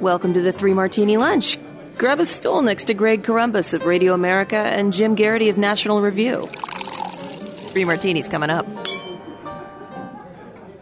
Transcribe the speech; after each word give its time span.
Welcome 0.00 0.32
to 0.34 0.40
the 0.40 0.52
Three 0.52 0.74
Martini 0.74 1.16
Lunch. 1.16 1.58
Grab 1.96 2.20
a 2.20 2.24
stool 2.24 2.62
next 2.62 2.84
to 2.84 2.94
Greg 2.94 3.24
Corombos 3.24 3.74
of 3.74 3.84
Radio 3.84 4.14
America 4.14 4.56
and 4.56 4.92
Jim 4.92 5.16
Geraghty 5.16 5.48
of 5.48 5.58
National 5.58 6.00
Review. 6.00 6.46
Three 7.72 7.84
martinis 7.84 8.28
coming 8.28 8.48
up. 8.48 8.64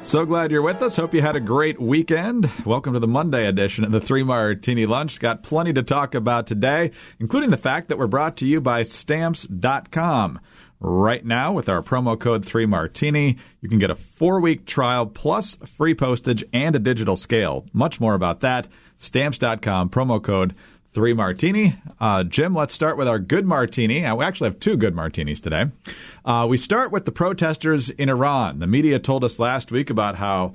So 0.02 0.26
glad 0.26 0.50
you're 0.50 0.60
with 0.60 0.82
us. 0.82 0.96
Hope 0.96 1.14
you 1.14 1.22
had 1.22 1.34
a 1.34 1.40
great 1.40 1.80
weekend. 1.80 2.50
Welcome 2.66 2.92
to 2.92 3.00
the 3.00 3.08
Monday 3.08 3.46
edition 3.46 3.84
of 3.84 3.90
the 3.90 4.02
Three 4.02 4.22
Martini 4.22 4.84
Lunch. 4.84 5.18
Got 5.18 5.42
plenty 5.42 5.72
to 5.72 5.82
talk 5.82 6.14
about 6.14 6.46
today, 6.46 6.90
including 7.18 7.48
the 7.48 7.56
fact 7.56 7.88
that 7.88 7.96
we're 7.96 8.06
brought 8.06 8.36
to 8.36 8.46
you 8.46 8.60
by 8.60 8.82
Stamps.com. 8.82 10.40
Right 10.78 11.24
now, 11.24 11.54
with 11.54 11.70
our 11.70 11.82
promo 11.82 12.20
code 12.20 12.44
3Martini, 12.44 13.38
you 13.62 13.68
can 13.70 13.78
get 13.78 13.90
a 13.90 13.94
four 13.94 14.40
week 14.40 14.66
trial 14.66 15.06
plus 15.06 15.54
free 15.54 15.94
postage 15.94 16.44
and 16.52 16.76
a 16.76 16.78
digital 16.78 17.16
scale. 17.16 17.64
Much 17.72 17.98
more 17.98 18.12
about 18.12 18.40
that. 18.40 18.68
Stamps.com, 18.96 19.90
promo 19.90 20.22
code 20.22 20.54
three 20.92 21.12
martini. 21.12 21.76
Uh, 22.00 22.24
Jim, 22.24 22.54
let's 22.54 22.72
start 22.72 22.96
with 22.96 23.06
our 23.06 23.18
good 23.18 23.44
martini. 23.44 24.02
Uh, 24.02 24.16
we 24.16 24.24
actually 24.24 24.48
have 24.48 24.58
two 24.58 24.78
good 24.78 24.94
martinis 24.94 25.42
today. 25.42 25.66
Uh, 26.24 26.46
we 26.48 26.56
start 26.56 26.90
with 26.90 27.04
the 27.04 27.12
protesters 27.12 27.90
in 27.90 28.08
Iran. 28.08 28.60
The 28.60 28.66
media 28.66 28.98
told 28.98 29.22
us 29.22 29.38
last 29.38 29.70
week 29.70 29.90
about 29.90 30.16
how 30.16 30.54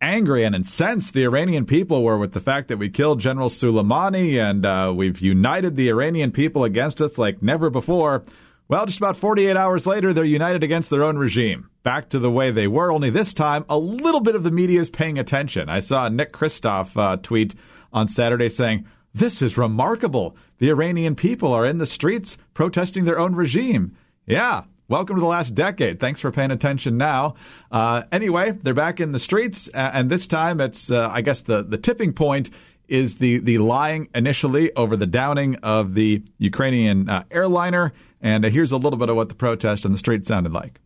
angry 0.00 0.44
and 0.44 0.54
incensed 0.54 1.12
the 1.12 1.24
Iranian 1.24 1.66
people 1.66 2.02
were 2.02 2.16
with 2.16 2.32
the 2.32 2.40
fact 2.40 2.68
that 2.68 2.78
we 2.78 2.88
killed 2.88 3.20
General 3.20 3.50
Soleimani 3.50 4.42
and 4.42 4.64
uh, 4.64 4.92
we've 4.96 5.20
united 5.20 5.76
the 5.76 5.90
Iranian 5.90 6.32
people 6.32 6.64
against 6.64 7.02
us 7.02 7.18
like 7.18 7.42
never 7.42 7.68
before. 7.68 8.22
Well, 8.68 8.86
just 8.86 8.98
about 8.98 9.18
48 9.18 9.56
hours 9.56 9.86
later, 9.86 10.14
they're 10.14 10.24
united 10.24 10.64
against 10.64 10.88
their 10.88 11.04
own 11.04 11.18
regime. 11.18 11.68
Back 11.82 12.08
to 12.08 12.18
the 12.18 12.30
way 12.30 12.50
they 12.50 12.66
were, 12.66 12.90
only 12.90 13.10
this 13.10 13.34
time, 13.34 13.66
a 13.68 13.76
little 13.76 14.20
bit 14.20 14.34
of 14.34 14.44
the 14.44 14.50
media 14.50 14.80
is 14.80 14.88
paying 14.88 15.18
attention. 15.18 15.68
I 15.68 15.80
saw 15.80 16.08
Nick 16.08 16.32
Kristof 16.32 16.96
uh, 16.96 17.18
tweet 17.18 17.54
on 17.92 18.08
Saturday 18.08 18.48
saying, 18.48 18.86
This 19.14 19.42
is 19.42 19.58
remarkable. 19.58 20.36
The 20.58 20.70
Iranian 20.70 21.14
people 21.14 21.52
are 21.52 21.66
in 21.66 21.78
the 21.78 21.86
streets 21.86 22.38
protesting 22.54 23.04
their 23.04 23.18
own 23.18 23.34
regime. 23.34 23.96
Yeah, 24.26 24.62
welcome 24.88 25.16
to 25.16 25.20
the 25.20 25.26
last 25.26 25.54
decade. 25.54 25.98
Thanks 26.00 26.20
for 26.20 26.30
paying 26.30 26.50
attention 26.50 26.96
now. 26.96 27.34
Uh, 27.70 28.04
anyway, 28.12 28.52
they're 28.52 28.74
back 28.74 29.00
in 29.00 29.12
the 29.12 29.18
streets, 29.18 29.68
and 29.68 30.10
this 30.10 30.26
time 30.26 30.60
it's, 30.60 30.90
uh, 30.90 31.08
I 31.10 31.20
guess, 31.22 31.42
the, 31.42 31.62
the 31.62 31.78
tipping 31.78 32.12
point 32.12 32.50
is 32.88 33.16
the, 33.16 33.38
the 33.38 33.58
lying 33.58 34.08
initially 34.14 34.72
over 34.74 34.96
the 34.96 35.06
downing 35.06 35.56
of 35.56 35.94
the 35.94 36.22
Ukrainian 36.38 37.08
uh, 37.08 37.24
airliner. 37.30 37.92
And 38.20 38.44
uh, 38.44 38.50
here's 38.50 38.70
a 38.70 38.76
little 38.76 38.98
bit 38.98 39.08
of 39.08 39.16
what 39.16 39.28
the 39.28 39.34
protest 39.34 39.84
in 39.84 39.92
the 39.92 39.98
street 39.98 40.26
sounded 40.26 40.52
like. 40.52 40.78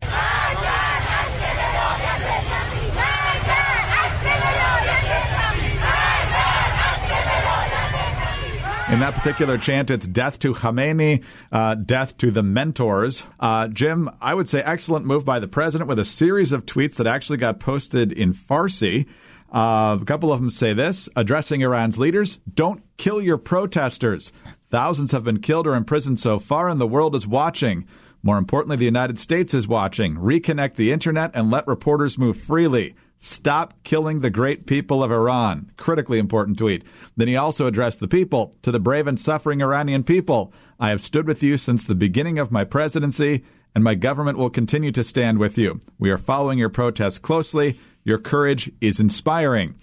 In 8.97 9.01
that 9.01 9.13
particular 9.13 9.59
chant, 9.59 9.91
it's 9.91 10.07
death 10.07 10.39
to 10.39 10.55
Khamenei, 10.55 11.23
uh, 11.51 11.75
death 11.75 12.17
to 12.17 12.31
the 12.31 12.41
mentors. 12.41 13.21
Uh, 13.39 13.67
Jim, 13.67 14.09
I 14.19 14.33
would 14.33 14.49
say 14.49 14.63
excellent 14.63 15.05
move 15.05 15.23
by 15.23 15.37
the 15.37 15.47
president 15.47 15.87
with 15.87 15.99
a 15.99 16.03
series 16.03 16.51
of 16.51 16.65
tweets 16.65 16.95
that 16.95 17.05
actually 17.05 17.37
got 17.37 17.59
posted 17.59 18.11
in 18.11 18.33
Farsi. 18.33 19.05
Uh, 19.53 19.99
a 20.01 20.03
couple 20.03 20.33
of 20.33 20.39
them 20.39 20.49
say 20.49 20.73
this 20.73 21.09
addressing 21.15 21.61
Iran's 21.61 21.99
leaders 21.99 22.39
don't 22.51 22.81
kill 22.97 23.21
your 23.21 23.37
protesters. 23.37 24.31
Thousands 24.71 25.11
have 25.11 25.23
been 25.23 25.41
killed 25.41 25.67
or 25.67 25.75
imprisoned 25.75 26.19
so 26.19 26.39
far, 26.39 26.67
and 26.67 26.81
the 26.81 26.87
world 26.87 27.13
is 27.13 27.27
watching. 27.27 27.85
More 28.23 28.39
importantly, 28.39 28.77
the 28.77 28.85
United 28.85 29.19
States 29.19 29.53
is 29.53 29.67
watching. 29.67 30.15
Reconnect 30.15 30.75
the 30.75 30.91
internet 30.91 31.29
and 31.35 31.51
let 31.51 31.67
reporters 31.67 32.17
move 32.17 32.35
freely. 32.35 32.95
Stop 33.17 33.73
killing 33.83 34.21
the 34.21 34.29
great 34.29 34.67
people 34.67 35.03
of 35.03 35.11
Iran. 35.11 35.71
Critically 35.75 36.19
important 36.19 36.57
tweet. 36.57 36.83
Then 37.15 37.27
he 37.27 37.35
also 37.35 37.65
addressed 37.65 37.99
the 37.99 38.07
people 38.07 38.53
to 38.61 38.71
the 38.71 38.79
brave 38.79 39.07
and 39.07 39.19
suffering 39.19 39.61
Iranian 39.61 40.03
people. 40.03 40.53
I 40.79 40.89
have 40.89 41.01
stood 41.01 41.27
with 41.27 41.41
you 41.41 41.57
since 41.57 41.83
the 41.83 41.95
beginning 41.95 42.37
of 42.37 42.51
my 42.51 42.63
presidency, 42.63 43.43
and 43.73 43.83
my 43.83 43.95
government 43.95 44.37
will 44.37 44.51
continue 44.51 44.91
to 44.91 45.03
stand 45.03 45.39
with 45.39 45.57
you. 45.57 45.79
We 45.97 46.11
are 46.11 46.17
following 46.17 46.59
your 46.59 46.69
protests 46.69 47.17
closely. 47.17 47.79
Your 48.03 48.19
courage 48.19 48.71
is 48.81 48.99
inspiring. 48.99 49.75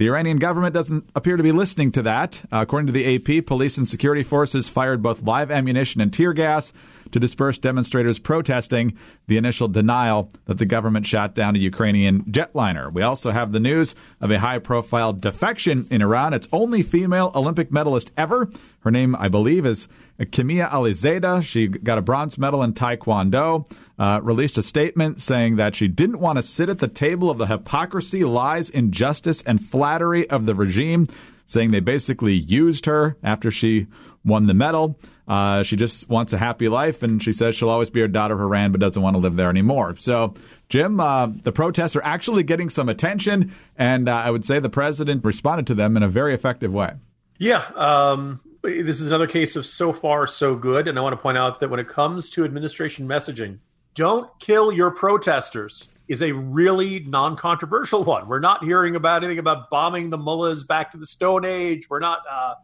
The 0.00 0.08
Iranian 0.08 0.38
government 0.38 0.72
doesn't 0.72 1.10
appear 1.14 1.36
to 1.36 1.42
be 1.42 1.52
listening 1.52 1.92
to 1.92 2.00
that. 2.00 2.40
Uh, 2.50 2.60
according 2.62 2.86
to 2.86 2.92
the 2.94 3.16
AP, 3.16 3.44
police 3.44 3.76
and 3.76 3.86
security 3.86 4.22
forces 4.22 4.66
fired 4.66 5.02
both 5.02 5.20
live 5.20 5.50
ammunition 5.50 6.00
and 6.00 6.10
tear 6.10 6.32
gas 6.32 6.72
to 7.10 7.20
disperse 7.20 7.58
demonstrators 7.58 8.18
protesting 8.18 8.96
the 9.26 9.36
initial 9.36 9.68
denial 9.68 10.30
that 10.46 10.56
the 10.56 10.64
government 10.64 11.06
shot 11.06 11.34
down 11.34 11.54
a 11.54 11.58
Ukrainian 11.58 12.22
jetliner. 12.24 12.90
We 12.90 13.02
also 13.02 13.30
have 13.30 13.52
the 13.52 13.60
news 13.60 13.94
of 14.22 14.30
a 14.30 14.38
high 14.38 14.58
profile 14.58 15.12
defection 15.12 15.86
in 15.90 16.00
Iran. 16.00 16.32
It's 16.32 16.48
only 16.50 16.80
female 16.80 17.30
Olympic 17.34 17.70
medalist 17.70 18.10
ever. 18.16 18.48
Her 18.80 18.90
name, 18.90 19.14
I 19.16 19.28
believe, 19.28 19.66
is 19.66 19.88
Kimia 20.18 20.70
Alizadeh. 20.70 21.42
She 21.42 21.68
got 21.68 21.98
a 21.98 22.02
bronze 22.02 22.38
medal 22.38 22.62
in 22.62 22.72
Taekwondo. 22.72 23.70
Uh, 23.98 24.20
released 24.22 24.56
a 24.56 24.62
statement 24.62 25.20
saying 25.20 25.56
that 25.56 25.74
she 25.74 25.86
didn't 25.86 26.20
want 26.20 26.38
to 26.38 26.42
sit 26.42 26.68
at 26.68 26.78
the 26.78 26.88
table 26.88 27.30
of 27.30 27.38
the 27.38 27.46
hypocrisy, 27.46 28.24
lies, 28.24 28.70
injustice, 28.70 29.42
and 29.42 29.62
flattery 29.62 30.28
of 30.30 30.46
the 30.46 30.54
regime, 30.54 31.06
saying 31.44 31.70
they 31.70 31.80
basically 31.80 32.34
used 32.34 32.86
her 32.86 33.16
after 33.22 33.50
she 33.50 33.86
won 34.24 34.46
the 34.46 34.54
medal. 34.54 34.98
Uh, 35.28 35.62
she 35.62 35.76
just 35.76 36.08
wants 36.08 36.32
a 36.32 36.38
happy 36.38 36.68
life, 36.68 37.02
and 37.02 37.22
she 37.22 37.32
says 37.32 37.54
she'll 37.54 37.68
always 37.68 37.90
be 37.90 38.02
a 38.02 38.08
daughter 38.08 38.34
of 38.34 38.40
Iran, 38.40 38.72
but 38.72 38.80
doesn't 38.80 39.00
want 39.00 39.14
to 39.14 39.20
live 39.20 39.36
there 39.36 39.48
anymore. 39.48 39.94
So, 39.96 40.34
Jim, 40.68 40.98
uh, 40.98 41.28
the 41.44 41.52
protests 41.52 41.94
are 41.94 42.02
actually 42.02 42.42
getting 42.42 42.68
some 42.68 42.88
attention, 42.88 43.54
and 43.76 44.08
uh, 44.08 44.14
I 44.14 44.30
would 44.30 44.44
say 44.44 44.58
the 44.58 44.68
president 44.68 45.24
responded 45.24 45.66
to 45.68 45.74
them 45.74 45.96
in 45.96 46.02
a 46.02 46.08
very 46.08 46.34
effective 46.34 46.72
way. 46.72 46.94
Yeah, 47.38 47.64
um, 47.76 48.40
this 48.62 49.00
is 49.00 49.08
another 49.08 49.26
case 49.26 49.56
of 49.56 49.64
so 49.64 49.92
far 49.92 50.26
so 50.26 50.54
good, 50.54 50.88
and 50.88 50.98
I 50.98 51.02
want 51.02 51.14
to 51.14 51.22
point 51.22 51.38
out 51.38 51.60
that 51.60 51.70
when 51.70 51.80
it 51.80 51.88
comes 51.88 52.28
to 52.30 52.44
administration 52.44 53.08
messaging, 53.08 53.58
don't 53.94 54.30
kill 54.38 54.72
your 54.72 54.90
protesters 54.90 55.88
is 56.08 56.22
a 56.22 56.32
really 56.32 57.00
non-controversial 57.00 58.02
one. 58.04 58.26
We're 58.28 58.40
not 58.40 58.64
hearing 58.64 58.96
about 58.96 59.22
anything 59.22 59.38
about 59.38 59.70
bombing 59.70 60.10
the 60.10 60.18
mullahs 60.18 60.64
back 60.64 60.90
to 60.92 60.98
the 60.98 61.06
Stone 61.06 61.44
Age. 61.44 61.88
We're 61.88 62.00
not. 62.00 62.20
Uh, 62.30 62.54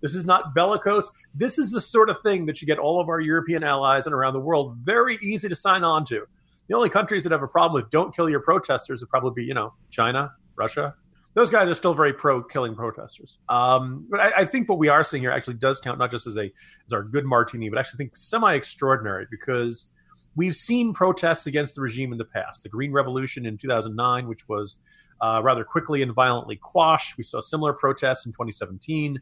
this 0.00 0.14
is 0.14 0.26
not 0.26 0.54
bellicose. 0.54 1.10
This 1.34 1.58
is 1.58 1.70
the 1.70 1.80
sort 1.80 2.10
of 2.10 2.20
thing 2.20 2.46
that 2.46 2.60
you 2.60 2.66
get 2.66 2.78
all 2.78 3.00
of 3.00 3.08
our 3.08 3.20
European 3.20 3.64
allies 3.64 4.06
and 4.06 4.14
around 4.14 4.34
the 4.34 4.40
world 4.40 4.76
very 4.82 5.16
easy 5.22 5.48
to 5.48 5.56
sign 5.56 5.82
on 5.82 6.04
to. 6.06 6.26
The 6.68 6.74
only 6.74 6.90
countries 6.90 7.24
that 7.24 7.32
have 7.32 7.42
a 7.42 7.48
problem 7.48 7.80
with 7.80 7.90
don't 7.90 8.14
kill 8.14 8.28
your 8.28 8.40
protesters 8.40 9.00
would 9.00 9.08
probably 9.08 9.42
be, 9.42 9.46
you 9.46 9.54
know, 9.54 9.72
China, 9.90 10.32
Russia. 10.56 10.94
Those 11.34 11.50
guys 11.50 11.68
are 11.68 11.74
still 11.74 11.94
very 11.94 12.12
pro 12.12 12.42
killing 12.42 12.74
protesters. 12.74 13.38
Um, 13.48 14.06
but 14.08 14.20
I, 14.20 14.32
I, 14.38 14.44
think 14.44 14.68
what 14.68 14.78
we 14.78 14.88
are 14.88 15.02
seeing 15.02 15.22
here 15.22 15.32
actually 15.32 15.54
does 15.54 15.80
count 15.80 15.98
not 15.98 16.10
just 16.10 16.26
as 16.26 16.36
a 16.36 16.52
as 16.86 16.92
our 16.92 17.02
good 17.02 17.24
martini, 17.24 17.68
but 17.68 17.78
actually 17.78 17.98
think 17.98 18.16
semi 18.16 18.54
extraordinary 18.54 19.26
because 19.30 19.90
we've 20.36 20.56
seen 20.56 20.94
protests 20.94 21.46
against 21.46 21.74
the 21.74 21.80
regime 21.80 22.12
in 22.12 22.18
the 22.18 22.24
past. 22.24 22.62
The 22.62 22.68
Green 22.68 22.92
Revolution 22.92 23.46
in 23.46 23.58
2009, 23.58 24.28
which 24.28 24.48
was 24.48 24.76
uh, 25.20 25.40
rather 25.42 25.64
quickly 25.64 26.02
and 26.02 26.12
violently 26.12 26.56
quashed. 26.56 27.18
We 27.18 27.24
saw 27.24 27.40
similar 27.40 27.72
protests 27.72 28.26
in 28.26 28.32
2017 28.32 29.20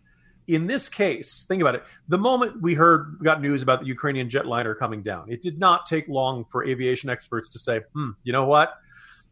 in 0.48 0.66
this 0.66 0.88
case, 0.88 1.44
think 1.46 1.60
about 1.60 1.76
it. 1.76 1.84
The 2.08 2.18
moment 2.18 2.60
we 2.60 2.74
heard, 2.74 3.18
got 3.22 3.40
news 3.40 3.62
about 3.62 3.80
the 3.80 3.86
Ukrainian 3.86 4.28
jetliner 4.28 4.76
coming 4.76 5.02
down, 5.02 5.30
it 5.30 5.42
did 5.42 5.58
not 5.58 5.86
take 5.86 6.08
long 6.08 6.44
for 6.50 6.64
aviation 6.64 7.10
experts 7.10 7.48
to 7.50 7.58
say, 7.58 7.80
hmm, 7.94 8.10
you 8.24 8.32
know 8.32 8.44
what? 8.44 8.74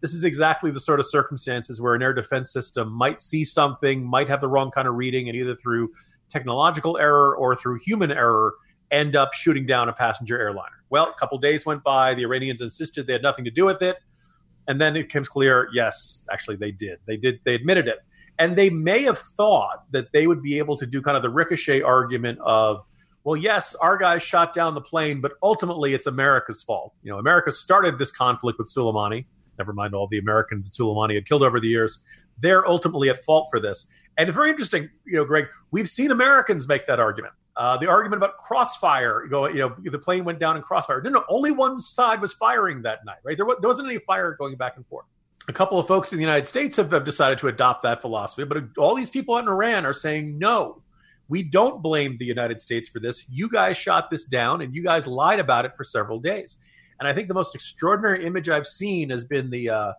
This 0.00 0.15
is 0.15 0.25
exactly 0.25 0.71
the 0.71 0.81
sort 0.81 1.00
of 1.00 1.06
circumstances 1.06 1.81
where 1.81 1.94
an 1.94 2.03
air 2.03 2.15
defense 2.15 2.53
system 2.53 2.91
might 2.91 3.21
see 3.21 3.44
something, 3.44 4.05
might 4.05 4.28
have 4.28 4.41
the 4.41 4.49
wrong 4.49 4.71
kind 4.71 4.88
of 4.88 4.94
reading, 4.94 5.28
and 5.28 5.37
either 5.37 5.55
through 5.55 5.91
technological 6.31 6.97
error 6.97 7.37
or 7.37 7.55
through 7.55 7.78
human 7.84 8.11
error, 8.11 8.55
end 8.91 9.15
up 9.15 9.34
shooting 9.34 9.66
down 9.66 9.88
a 9.88 9.93
passenger 9.93 10.38
airliner. 10.38 10.83
Well, 10.88 11.12
a 11.15 11.19
couple 11.19 11.38
days 11.38 11.65
went 11.66 11.84
by. 11.84 12.15
The 12.15 12.22
Iranians 12.22 12.61
insisted 12.61 13.06
they 13.06 13.12
had 13.12 13.22
nothing 13.22 13.44
to 13.44 13.50
do 13.50 13.65
with 13.65 13.83
it. 13.83 13.99
And 14.66 14.81
then 14.81 14.97
it 14.97 15.05
becomes 15.05 15.28
clear, 15.28 15.69
yes, 15.72 16.25
actually 16.31 16.56
they 16.56 16.72
did. 16.72 16.99
They 17.06 17.17
did. 17.17 17.41
They 17.44 17.55
admitted 17.55 17.88
it. 17.88 17.99
And 18.38 18.56
they 18.56 18.70
may 18.70 19.02
have 19.02 19.19
thought 19.19 19.85
that 19.93 20.12
they 20.12 20.26
would 20.26 20.43
be 20.43 20.58
able 20.58 20.76
to 20.79 20.87
do 20.87 21.02
kind 21.02 21.17
of 21.17 21.23
the 21.23 21.31
ricochet 21.31 21.82
argument 21.82 22.38
of, 22.44 22.85
well, 23.25 23.37
yes, 23.37 23.75
our 23.75 23.99
guys 23.99 24.23
shot 24.23 24.55
down 24.55 24.75
the 24.75 24.81
plane, 24.81 25.20
but 25.20 25.32
ultimately 25.43 25.93
it's 25.93 26.06
America's 26.06 26.62
fault. 26.62 26.94
You 27.02 27.12
know, 27.12 27.19
America 27.19 27.52
started 27.52 27.99
this 27.99 28.12
conflict 28.12 28.58
with 28.58 28.69
Soleimani. 28.69 29.26
Never 29.61 29.73
mind 29.73 29.95
all 29.95 30.09
the 30.09 30.19
Americans 30.19 30.69
that 30.69 30.83
Soleimani 30.83 31.15
had 31.15 31.27
killed 31.27 31.43
over 31.43 31.61
the 31.61 31.69
years. 31.69 31.99
They're 32.39 32.67
ultimately 32.67 33.11
at 33.11 33.23
fault 33.25 33.49
for 33.51 33.61
this. 33.61 33.89
And 34.17 34.29
it's 34.29 34.35
very 34.35 34.51
interesting, 34.51 34.91
you 35.07 35.17
know, 35.19 35.25
Greg, 35.25 35.47
we've 35.71 35.89
seen 35.89 36.11
Americans 36.11 36.67
make 36.67 36.87
that 36.87 36.99
argument. 36.99 37.35
Uh, 37.57 37.77
the 37.77 37.87
argument 37.87 38.23
about 38.23 38.37
crossfire, 38.39 39.25
you 39.25 39.31
know, 39.31 39.47
you 39.47 39.59
know, 39.59 39.77
the 39.85 39.99
plane 39.99 40.25
went 40.25 40.39
down 40.39 40.57
in 40.57 40.62
crossfire. 40.62 41.03
No, 41.03 41.11
no, 41.11 41.25
only 41.29 41.53
one 41.53 41.79
side 41.79 42.21
was 42.21 42.33
firing 42.33 42.83
that 42.83 43.05
night, 43.05 43.19
right? 43.23 43.37
There, 43.37 43.45
was, 43.45 43.59
there 43.61 43.69
wasn't 43.69 43.89
any 43.89 43.99
fire 43.99 44.35
going 44.39 44.57
back 44.57 44.77
and 44.77 44.87
forth 44.87 45.07
a 45.49 45.53
couple 45.53 45.79
of 45.79 45.87
folks 45.87 46.12
in 46.12 46.19
the 46.19 46.23
United 46.23 46.47
States 46.47 46.77
have, 46.77 46.93
have 46.93 47.05
decided 47.05 47.39
to 47.39 47.49
adopt 47.49 47.83
that 47.83 48.01
philosophy, 48.01 48.45
but 48.45 48.65
all 48.79 48.95
these 48.95 49.11
people 49.11 49.37
in 49.39 49.49
Iran 49.49 49.85
are 49.85 49.93
saying 49.93 50.39
no. 50.39 50.83
We 51.29 51.43
don't 51.43 51.83
blame 51.83 52.17
the 52.19 52.25
United 52.25 52.61
States 52.61 52.89
for 52.89 52.99
this. 52.99 53.25
You 53.29 53.49
guys 53.49 53.77
shot 53.77 54.11
this 54.11 54.25
down 54.25 54.62
and 54.62 54.75
you 54.75 54.83
guys 54.83 55.07
lied 55.07 55.39
about 55.39 55.65
it 55.65 55.73
for 55.77 55.85
several 55.85 56.19
days. 56.19 56.57
And 57.00 57.08
I 57.08 57.12
think 57.12 57.26
the 57.29 57.35
most 57.35 57.55
extraordinary 57.55 58.25
image 58.25 58.49
I've 58.49 58.67
seen 58.67 59.11
has 59.11 59.25
been 59.25 59.50
the 59.50 59.70
uh, 59.70 59.93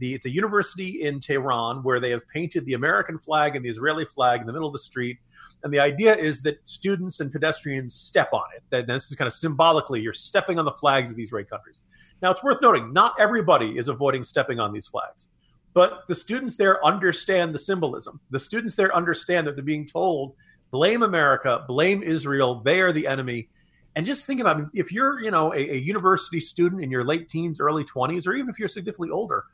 The, 0.00 0.14
it's 0.14 0.26
a 0.26 0.30
university 0.30 1.02
in 1.02 1.18
Tehran 1.18 1.82
where 1.82 2.00
they 2.00 2.10
have 2.10 2.24
painted 2.28 2.64
the 2.66 2.74
American 2.74 3.18
flag 3.18 3.56
and 3.56 3.64
the 3.64 3.68
Israeli 3.68 4.04
flag 4.04 4.40
in 4.40 4.46
the 4.46 4.52
middle 4.52 4.68
of 4.68 4.72
the 4.72 4.78
street. 4.78 5.18
And 5.64 5.72
the 5.72 5.80
idea 5.80 6.14
is 6.14 6.42
that 6.42 6.56
students 6.66 7.18
and 7.20 7.32
pedestrians 7.32 7.94
step 7.94 8.30
on 8.32 8.44
it. 8.54 8.62
That 8.70 8.86
this 8.86 9.10
is 9.10 9.16
kind 9.16 9.26
of 9.26 9.34
symbolically, 9.34 10.00
you're 10.00 10.12
stepping 10.12 10.56
on 10.60 10.64
the 10.64 10.76
flags 10.82 11.10
of 11.10 11.16
these 11.16 11.30
great 11.30 11.50
countries. 11.50 11.82
Now, 12.22 12.30
it's 12.30 12.44
worth 12.44 12.60
noting, 12.62 12.92
not 12.92 13.14
everybody 13.18 13.76
is 13.76 13.88
avoiding 13.88 14.22
stepping 14.24 14.60
on 14.60 14.72
these 14.72 14.86
flags. 14.86 15.28
But 15.74 16.06
the 16.06 16.14
students 16.14 16.56
there 16.56 16.84
understand 16.84 17.52
the 17.52 17.58
symbolism. 17.58 18.20
The 18.30 18.40
students 18.40 18.76
there 18.76 18.94
understand 18.94 19.46
that 19.46 19.54
they're 19.56 19.64
being 19.64 19.86
told, 19.86 20.34
blame 20.70 21.02
America, 21.02 21.64
blame 21.66 22.04
Israel, 22.04 22.62
they 22.62 22.80
are 22.80 22.92
the 22.92 23.06
enemy. 23.08 23.48
And 23.98 24.06
just 24.06 24.28
think 24.28 24.38
about 24.40 24.60
it, 24.60 24.66
if 24.74 24.92
you're, 24.92 25.20
you 25.20 25.32
know, 25.32 25.52
a, 25.52 25.58
a 25.72 25.76
university 25.76 26.38
student 26.38 26.84
in 26.84 26.88
your 26.88 27.04
late 27.04 27.28
teens, 27.28 27.58
early 27.58 27.82
20s, 27.82 28.28
or 28.28 28.34
even 28.34 28.48
if 28.48 28.56
you're 28.56 28.68
significantly 28.68 29.10
older, 29.10 29.44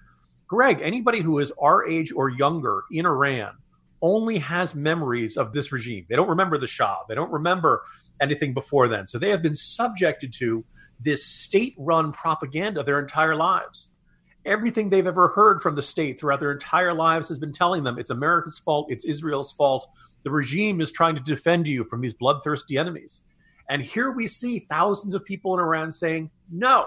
Greg, 0.46 0.82
anybody 0.82 1.22
who 1.22 1.38
is 1.38 1.50
our 1.58 1.88
age 1.88 2.12
or 2.12 2.28
younger 2.28 2.82
in 2.90 3.06
Iran 3.06 3.54
only 4.02 4.36
has 4.36 4.74
memories 4.74 5.38
of 5.38 5.54
this 5.54 5.72
regime. 5.72 6.04
They 6.10 6.16
don't 6.16 6.28
remember 6.28 6.58
the 6.58 6.66
Shah. 6.66 7.04
They 7.08 7.14
don't 7.14 7.32
remember 7.32 7.84
anything 8.20 8.52
before 8.52 8.86
then. 8.86 9.06
So 9.06 9.18
they 9.18 9.30
have 9.30 9.40
been 9.40 9.54
subjected 9.54 10.34
to 10.34 10.62
this 11.00 11.24
state 11.24 11.74
run 11.78 12.12
propaganda 12.12 12.82
their 12.82 13.00
entire 13.00 13.36
lives. 13.36 13.92
Everything 14.44 14.90
they've 14.90 15.06
ever 15.06 15.28
heard 15.28 15.62
from 15.62 15.74
the 15.74 15.80
state 15.80 16.20
throughout 16.20 16.40
their 16.40 16.52
entire 16.52 16.92
lives 16.92 17.30
has 17.30 17.38
been 17.38 17.54
telling 17.54 17.82
them 17.82 17.98
it's 17.98 18.10
America's 18.10 18.58
fault, 18.58 18.88
it's 18.90 19.06
Israel's 19.06 19.54
fault. 19.54 19.88
The 20.22 20.30
regime 20.30 20.82
is 20.82 20.92
trying 20.92 21.14
to 21.14 21.22
defend 21.22 21.66
you 21.66 21.84
from 21.84 22.02
these 22.02 22.12
bloodthirsty 22.12 22.76
enemies. 22.76 23.22
And 23.68 23.82
here 23.82 24.10
we 24.10 24.26
see 24.26 24.60
thousands 24.60 25.14
of 25.14 25.24
people 25.24 25.54
in 25.54 25.60
Iran 25.60 25.90
saying, 25.90 26.30
no, 26.50 26.86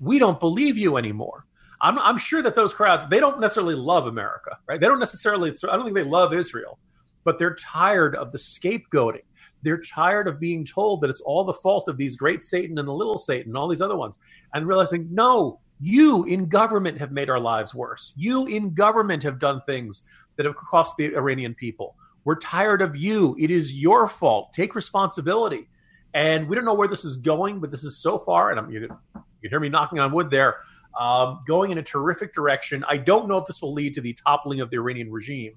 we 0.00 0.18
don't 0.18 0.38
believe 0.38 0.78
you 0.78 0.96
anymore. 0.96 1.46
I'm, 1.80 1.98
I'm 1.98 2.18
sure 2.18 2.42
that 2.42 2.54
those 2.54 2.72
crowds, 2.72 3.06
they 3.08 3.18
don't 3.18 3.40
necessarily 3.40 3.74
love 3.74 4.06
America, 4.06 4.58
right? 4.68 4.80
They 4.80 4.86
don't 4.86 5.00
necessarily, 5.00 5.50
I 5.50 5.76
don't 5.76 5.84
think 5.84 5.96
they 5.96 6.04
love 6.04 6.32
Israel, 6.32 6.78
but 7.24 7.38
they're 7.38 7.54
tired 7.54 8.14
of 8.14 8.30
the 8.30 8.38
scapegoating. 8.38 9.24
They're 9.62 9.80
tired 9.80 10.28
of 10.28 10.38
being 10.38 10.64
told 10.64 11.00
that 11.00 11.10
it's 11.10 11.20
all 11.20 11.44
the 11.44 11.54
fault 11.54 11.88
of 11.88 11.96
these 11.96 12.16
great 12.16 12.42
Satan 12.42 12.78
and 12.78 12.86
the 12.86 12.92
little 12.92 13.18
Satan 13.18 13.50
and 13.50 13.56
all 13.56 13.68
these 13.68 13.82
other 13.82 13.96
ones, 13.96 14.18
and 14.54 14.66
realizing, 14.66 15.08
no, 15.10 15.60
you 15.80 16.24
in 16.24 16.46
government 16.46 16.98
have 16.98 17.10
made 17.10 17.28
our 17.28 17.40
lives 17.40 17.74
worse. 17.74 18.12
You 18.16 18.46
in 18.46 18.74
government 18.74 19.24
have 19.24 19.40
done 19.40 19.60
things 19.66 20.02
that 20.36 20.46
have 20.46 20.56
cost 20.56 20.96
the 20.96 21.16
Iranian 21.16 21.54
people. 21.54 21.96
We're 22.24 22.38
tired 22.38 22.82
of 22.82 22.94
you. 22.94 23.34
It 23.38 23.50
is 23.50 23.74
your 23.74 24.06
fault. 24.06 24.52
Take 24.52 24.76
responsibility. 24.76 25.68
And 26.14 26.48
we 26.48 26.54
don't 26.54 26.64
know 26.64 26.74
where 26.74 26.88
this 26.88 27.04
is 27.04 27.16
going, 27.16 27.60
but 27.60 27.70
this 27.70 27.84
is 27.84 27.98
so 27.98 28.18
far, 28.18 28.50
and 28.50 28.60
I'm, 28.60 28.70
you, 28.70 28.86
can, 28.86 28.96
you 29.14 29.22
can 29.42 29.50
hear 29.50 29.60
me 29.60 29.68
knocking 29.68 29.98
on 29.98 30.12
wood 30.12 30.30
there, 30.30 30.56
um, 30.98 31.40
going 31.46 31.70
in 31.70 31.78
a 31.78 31.82
terrific 31.82 32.34
direction. 32.34 32.84
I 32.86 32.98
don't 32.98 33.28
know 33.28 33.38
if 33.38 33.46
this 33.46 33.62
will 33.62 33.72
lead 33.72 33.94
to 33.94 34.00
the 34.00 34.12
toppling 34.12 34.60
of 34.60 34.70
the 34.70 34.76
Iranian 34.76 35.10
regime, 35.10 35.54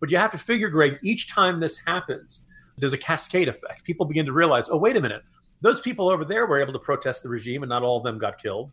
but 0.00 0.10
you 0.10 0.18
have 0.18 0.30
to 0.32 0.38
figure, 0.38 0.68
Greg, 0.68 0.98
each 1.02 1.30
time 1.30 1.58
this 1.58 1.78
happens, 1.86 2.44
there's 2.76 2.92
a 2.92 2.98
cascade 2.98 3.48
effect. 3.48 3.84
People 3.84 4.04
begin 4.04 4.26
to 4.26 4.32
realize, 4.32 4.68
oh, 4.68 4.76
wait 4.76 4.96
a 4.96 5.00
minute, 5.00 5.22
those 5.62 5.80
people 5.80 6.10
over 6.10 6.24
there 6.24 6.44
were 6.46 6.60
able 6.60 6.74
to 6.74 6.78
protest 6.78 7.22
the 7.22 7.28
regime, 7.28 7.62
and 7.62 7.70
not 7.70 7.82
all 7.82 7.96
of 7.96 8.04
them 8.04 8.18
got 8.18 8.38
killed. 8.38 8.70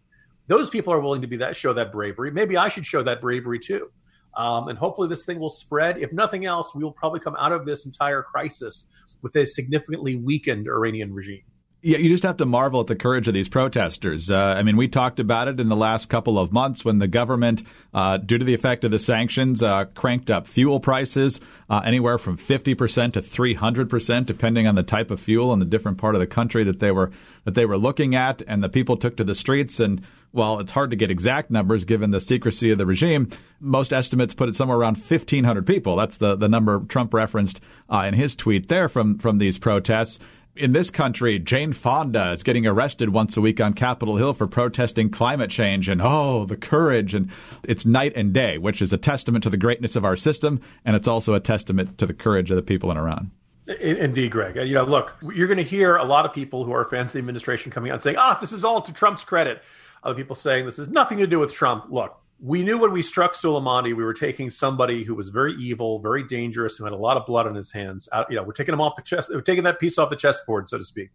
Those 0.48 0.70
people 0.70 0.92
are 0.92 1.00
willing 1.00 1.22
to 1.22 1.28
be 1.28 1.38
that 1.38 1.56
show 1.56 1.72
that 1.72 1.92
bravery. 1.92 2.32
Maybe 2.32 2.58
I 2.58 2.68
should 2.68 2.86
show 2.86 3.04
that 3.04 3.22
bravery 3.22 3.60
too. 3.60 3.90
Um, 4.36 4.68
and 4.68 4.78
hopefully, 4.78 5.08
this 5.08 5.26
thing 5.26 5.40
will 5.40 5.50
spread. 5.50 5.98
If 5.98 6.12
nothing 6.12 6.46
else, 6.46 6.74
we 6.74 6.84
will 6.84 6.92
probably 6.92 7.20
come 7.20 7.36
out 7.38 7.52
of 7.52 7.66
this 7.66 7.86
entire 7.86 8.24
crisis 8.24 8.86
with 9.22 9.36
a 9.36 9.46
significantly 9.46 10.16
weakened 10.16 10.68
Iranian 10.68 11.14
regime. 11.14 11.44
Yeah, 11.84 11.98
you 11.98 12.10
just 12.10 12.22
have 12.22 12.38
to 12.38 12.46
marvel 12.46 12.80
at 12.80 12.86
the 12.86 12.96
courage 12.96 13.28
of 13.28 13.34
these 13.34 13.50
protesters. 13.50 14.30
Uh, 14.30 14.38
I 14.38 14.62
mean, 14.62 14.78
we 14.78 14.88
talked 14.88 15.20
about 15.20 15.48
it 15.48 15.60
in 15.60 15.68
the 15.68 15.76
last 15.76 16.10
couple 16.10 16.38
of 16.38 16.52
months 16.52 16.86
when 16.86 17.00
the 17.00 17.08
government, 17.08 17.64
uh, 17.92 18.18
due 18.18 18.38
to 18.38 18.46
the 18.46 18.54
effect 18.54 18.84
of 18.84 18.92
the 18.92 19.00
sanctions, 19.00 19.64
uh, 19.64 19.86
cranked 19.86 20.30
up 20.30 20.48
fuel 20.48 20.80
prices 20.80 21.40
uh, 21.72 21.82
anywhere 21.84 22.20
from 22.20 22.38
50% 22.38 23.14
to 23.14 23.22
300%, 23.24 24.26
depending 24.28 24.68
on 24.68 24.76
the 24.76 24.84
type 24.84 25.10
of 25.10 25.20
fuel 25.20 25.52
and 25.52 25.60
the 25.60 25.66
different 25.66 25.98
part 25.98 26.14
of 26.14 26.22
the 26.22 26.28
country 26.28 26.64
that 26.64 26.78
they 26.78 26.92
were 26.92 27.12
that 27.46 27.56
they 27.56 27.66
were 27.66 27.80
looking 27.80 28.14
at. 28.14 28.44
And 28.48 28.64
the 28.64 28.70
people 28.70 28.96
took 28.96 29.18
to 29.18 29.24
the 29.24 29.34
streets. 29.34 29.80
And 29.80 30.04
while 30.30 30.60
it's 30.60 30.72
hard 30.72 30.92
to 30.92 30.96
get 30.96 31.10
exact 31.10 31.50
numbers 31.50 31.84
given 31.84 32.12
the 32.12 32.20
secrecy 32.20 32.70
of 32.70 32.78
the 32.78 32.86
regime, 32.86 33.28
most 33.60 33.92
estimates 33.92 34.36
put 34.36 34.50
it 34.50 34.54
somewhere 34.54 34.78
around 34.78 34.98
1,500 34.98 35.66
people. 35.66 35.96
That's 35.96 36.18
the, 36.18 36.36
the 36.36 36.48
number 36.48 36.80
Trump 36.82 37.12
referenced 37.12 37.60
uh, 37.90 38.04
in 38.08 38.14
his 38.14 38.36
tweet 38.36 38.68
there 38.68 38.88
from 38.88 39.18
from 39.18 39.40
these 39.40 39.58
protests 39.58 40.20
in 40.56 40.74
this 40.74 40.92
country, 40.92 41.40
Jane 41.40 41.74
Fonda 41.74 42.32
is 42.32 42.44
getting 42.44 42.68
arrested 42.68 43.10
once 43.10 43.38
a 43.38 43.42
week 43.42 43.62
on 43.62 43.74
Capitol 43.74 44.18
Hill 44.18 44.34
for 44.34 44.48
protesting 44.48 45.10
climate 45.10 45.50
change 45.50 45.88
and 45.88 46.02
oh, 46.04 46.46
the 46.46 46.58
courage. 46.58 47.14
And 47.14 47.32
it's 47.64 47.86
night 47.86 48.14
and 48.16 48.34
day, 48.34 48.58
which 48.58 48.82
is 48.82 48.92
a 48.92 48.98
testament 48.98 49.44
to 49.44 49.50
the 49.50 49.58
greatness 49.58 49.96
of 49.96 50.04
our 50.04 50.16
system. 50.16 50.62
And 50.84 50.96
it's 50.96 51.08
also 51.08 51.34
a 51.34 51.40
testament 51.40 51.98
to 52.00 52.06
the 52.06 52.14
courage 52.14 52.50
of 52.50 52.56
the 52.56 52.62
people 52.62 52.92
in 52.92 52.98
Iran. 52.98 53.32
Indeed, 53.80 54.32
Greg. 54.32 54.56
You 54.56 54.74
know, 54.74 54.84
look, 54.84 55.16
you're 55.34 55.48
going 55.48 55.58
to 55.58 55.64
hear 55.64 55.96
a 55.96 56.04
lot 56.04 56.26
of 56.26 56.34
people 56.34 56.66
who 56.66 56.74
are 56.74 56.84
fans 56.90 57.12
of 57.12 57.14
the 57.14 57.20
administration 57.20 57.72
coming 57.72 57.92
out 57.92 58.04
saying, 58.04 58.18
ah, 58.18 58.38
this 58.42 58.52
is 58.52 58.64
all 58.64 58.82
to 58.82 58.92
Trump's 58.92 59.24
credit. 59.24 59.62
Other 60.04 60.16
people 60.16 60.36
saying 60.36 60.66
this 60.66 60.78
has 60.78 60.90
nothing 60.90 61.20
to 61.20 61.28
do 61.28 61.40
with 61.40 61.54
Trump. 61.54 61.86
Look, 61.90 62.21
we 62.44 62.64
knew 62.64 62.80
when 62.80 62.92
we 62.92 63.04
struck 63.04 63.34
Soleimani, 63.34 63.96
we 63.96 64.04
were 64.04 64.16
taking 64.16 64.50
somebody 64.50 65.04
who 65.04 65.14
was 65.14 65.30
very 65.30 65.54
evil, 65.54 66.00
very 66.00 66.24
dangerous, 66.24 66.76
who 66.76 66.84
had 66.84 66.94
a 66.94 66.98
lot 66.98 67.16
of 67.16 67.28
blood 67.28 67.46
on 67.46 67.54
his 67.54 67.72
hands. 67.72 68.10
Out, 68.12 68.32
you 68.32 68.36
know, 68.36 68.42
we're 68.42 68.54
taking 68.54 68.74
him 68.74 68.82
off 68.82 68.96
the 68.96 69.04
chest, 69.04 69.30
we're 69.32 69.42
taking 69.42 69.64
that 69.66 69.80
piece 69.80 70.00
off 70.00 70.10
the 70.10 70.16
chessboard, 70.16 70.68
so 70.68 70.80
to 70.80 70.84
speak. 70.84 71.12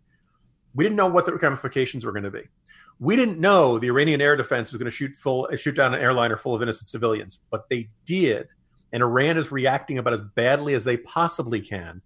We 0.74 0.84
didn't 0.84 0.96
know 0.96 1.08
what 1.08 1.26
the 1.26 1.34
ramifications 1.34 2.04
were 2.04 2.12
going 2.12 2.24
to 2.24 2.30
be. 2.30 2.44
We 3.00 3.16
didn't 3.16 3.40
know 3.40 3.78
the 3.78 3.88
Iranian 3.88 4.20
air 4.20 4.36
defense 4.36 4.70
was 4.70 4.78
going 4.78 4.90
to 4.90 4.96
shoot 4.96 5.16
full, 5.16 5.48
shoot 5.56 5.74
down 5.74 5.94
an 5.94 6.00
airliner 6.00 6.36
full 6.36 6.54
of 6.54 6.62
innocent 6.62 6.88
civilians, 6.88 7.40
but 7.50 7.68
they 7.68 7.88
did, 8.04 8.46
and 8.92 9.02
Iran 9.02 9.36
is 9.36 9.50
reacting 9.50 9.98
about 9.98 10.12
as 10.12 10.20
badly 10.20 10.74
as 10.74 10.84
they 10.84 10.96
possibly 10.96 11.60
can. 11.60 12.02